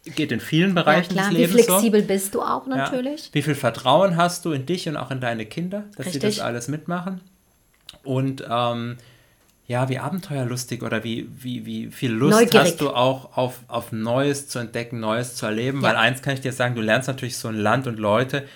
geht 0.05 0.31
in 0.31 0.39
vielen 0.39 0.73
Bereichen 0.73 1.15
ja, 1.15 1.23
des 1.23 1.33
Lebens 1.33 1.57
Wie 1.57 1.63
flexibel 1.63 2.01
so. 2.01 2.07
bist 2.07 2.33
du 2.33 2.41
auch 2.41 2.65
natürlich. 2.65 3.25
Ja. 3.25 3.33
Wie 3.33 3.41
viel 3.41 3.55
Vertrauen 3.55 4.15
hast 4.15 4.45
du 4.45 4.53
in 4.53 4.65
dich 4.65 4.87
und 4.87 4.95
auch 4.95 5.11
in 5.11 5.19
deine 5.19 5.45
Kinder, 5.45 5.83
dass 5.97 6.05
Richtig. 6.05 6.21
sie 6.21 6.27
das 6.27 6.39
alles 6.39 6.69
mitmachen? 6.69 7.19
Und 8.03 8.45
ähm, 8.49 8.95
ja, 9.67 9.89
wie 9.89 9.99
abenteuerlustig 9.99 10.81
oder 10.81 11.03
wie, 11.03 11.27
wie, 11.37 11.65
wie 11.65 11.87
viel 11.91 12.11
Lust 12.11 12.39
Neugierig. 12.39 12.67
hast 12.67 12.81
du 12.81 12.91
auch 12.91 13.37
auf, 13.37 13.59
auf 13.67 13.91
Neues 13.91 14.47
zu 14.47 14.59
entdecken, 14.59 15.01
Neues 15.01 15.35
zu 15.35 15.45
erleben? 15.45 15.81
Weil 15.81 15.97
eins 15.97 16.21
kann 16.21 16.35
ich 16.35 16.41
dir 16.41 16.53
sagen, 16.53 16.73
du 16.73 16.81
lernst 16.81 17.09
natürlich 17.09 17.37
so 17.37 17.49
ein 17.49 17.55
Land 17.55 17.85
und 17.85 17.99
Leute, 17.99 18.47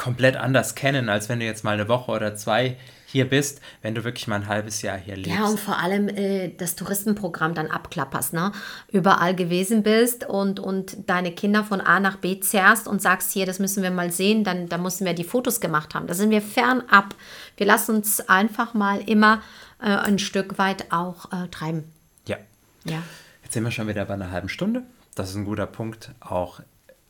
komplett 0.00 0.34
anders 0.36 0.74
kennen, 0.74 1.10
als 1.10 1.28
wenn 1.28 1.40
du 1.40 1.44
jetzt 1.44 1.62
mal 1.62 1.72
eine 1.72 1.86
Woche 1.86 2.10
oder 2.10 2.34
zwei 2.34 2.78
hier 3.04 3.28
bist, 3.28 3.60
wenn 3.82 3.94
du 3.94 4.02
wirklich 4.02 4.26
mal 4.28 4.36
ein 4.36 4.48
halbes 4.48 4.80
Jahr 4.80 4.96
hier 4.96 5.14
lebst. 5.14 5.38
Ja, 5.38 5.44
und 5.44 5.60
vor 5.60 5.78
allem 5.78 6.08
äh, 6.08 6.54
das 6.56 6.74
Touristenprogramm 6.74 7.52
dann 7.52 7.66
abklapperst, 7.66 8.32
ne? 8.32 8.52
Überall 8.90 9.34
gewesen 9.34 9.82
bist 9.82 10.24
und, 10.26 10.58
und 10.58 10.96
deine 11.06 11.32
Kinder 11.32 11.64
von 11.64 11.82
A 11.82 12.00
nach 12.00 12.16
B 12.16 12.40
zerrst 12.40 12.88
und 12.88 13.02
sagst, 13.02 13.32
hier, 13.32 13.44
das 13.44 13.58
müssen 13.58 13.82
wir 13.82 13.90
mal 13.90 14.10
sehen, 14.10 14.42
dann, 14.42 14.70
dann 14.70 14.82
müssen 14.82 15.04
wir 15.04 15.12
die 15.12 15.24
Fotos 15.24 15.60
gemacht 15.60 15.94
haben. 15.94 16.06
Da 16.06 16.14
sind 16.14 16.30
wir 16.30 16.40
fernab. 16.40 17.14
Wir 17.58 17.66
lassen 17.66 17.96
uns 17.96 18.26
einfach 18.26 18.72
mal 18.72 19.02
immer 19.06 19.42
äh, 19.82 19.88
ein 19.88 20.18
Stück 20.18 20.56
weit 20.56 20.90
auch 20.92 21.30
äh, 21.30 21.48
treiben. 21.48 21.92
Ja. 22.26 22.38
ja. 22.84 23.02
Jetzt 23.42 23.52
sind 23.52 23.64
wir 23.64 23.70
schon 23.70 23.86
wieder 23.86 24.06
bei 24.06 24.14
einer 24.14 24.30
halben 24.30 24.48
Stunde. 24.48 24.82
Das 25.14 25.28
ist 25.28 25.36
ein 25.36 25.44
guter 25.44 25.66
Punkt, 25.66 26.12
auch 26.20 26.60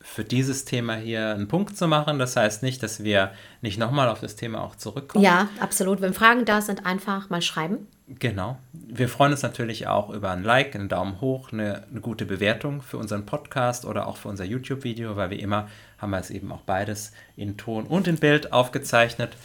für 0.03 0.23
dieses 0.23 0.65
Thema 0.65 0.95
hier 0.95 1.29
einen 1.29 1.47
Punkt 1.47 1.77
zu 1.77 1.87
machen. 1.87 2.19
Das 2.19 2.35
heißt 2.35 2.63
nicht, 2.63 2.81
dass 2.83 3.03
wir 3.03 3.31
nicht 3.61 3.77
nochmal 3.77 4.09
auf 4.09 4.19
das 4.19 4.35
Thema 4.35 4.61
auch 4.63 4.75
zurückkommen. 4.75 5.23
Ja, 5.23 5.49
absolut. 5.59 6.01
Wenn 6.01 6.13
Fragen 6.13 6.45
da 6.45 6.61
sind, 6.61 6.85
einfach 6.85 7.29
mal 7.29 7.41
schreiben. 7.41 7.87
Genau. 8.07 8.57
Wir 8.73 9.07
freuen 9.07 9.31
uns 9.31 9.41
natürlich 9.41 9.87
auch 9.87 10.09
über 10.09 10.31
ein 10.31 10.43
Like, 10.43 10.75
einen 10.75 10.89
Daumen 10.89 11.21
hoch, 11.21 11.51
eine, 11.51 11.83
eine 11.89 12.01
gute 12.01 12.25
Bewertung 12.25 12.81
für 12.81 12.97
unseren 12.97 13.25
Podcast 13.25 13.85
oder 13.85 14.07
auch 14.07 14.17
für 14.17 14.27
unser 14.27 14.43
YouTube-Video, 14.43 15.15
weil 15.15 15.29
wie 15.29 15.39
immer 15.39 15.69
haben 15.97 16.11
wir 16.11 16.19
es 16.19 16.29
eben 16.29 16.51
auch 16.51 16.61
beides 16.61 17.13
in 17.35 17.57
Ton 17.57 17.85
und 17.85 18.07
in 18.07 18.17
Bild 18.17 18.51
aufgezeichnet. 18.51 19.37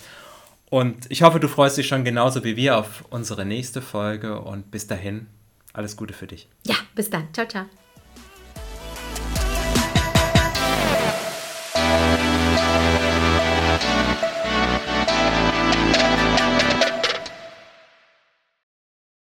Und 0.68 1.10
ich 1.10 1.22
hoffe, 1.22 1.38
du 1.38 1.48
freust 1.48 1.76
dich 1.76 1.86
schon 1.86 2.04
genauso 2.04 2.42
wie 2.42 2.56
wir 2.56 2.76
auf 2.76 3.04
unsere 3.10 3.44
nächste 3.44 3.80
Folge 3.80 4.40
und 4.40 4.70
bis 4.70 4.86
dahin 4.86 5.26
alles 5.72 5.96
Gute 5.96 6.14
für 6.14 6.26
dich. 6.26 6.48
Ja, 6.64 6.74
bis 6.94 7.10
dann. 7.10 7.28
Ciao, 7.32 7.46
ciao. 7.46 7.85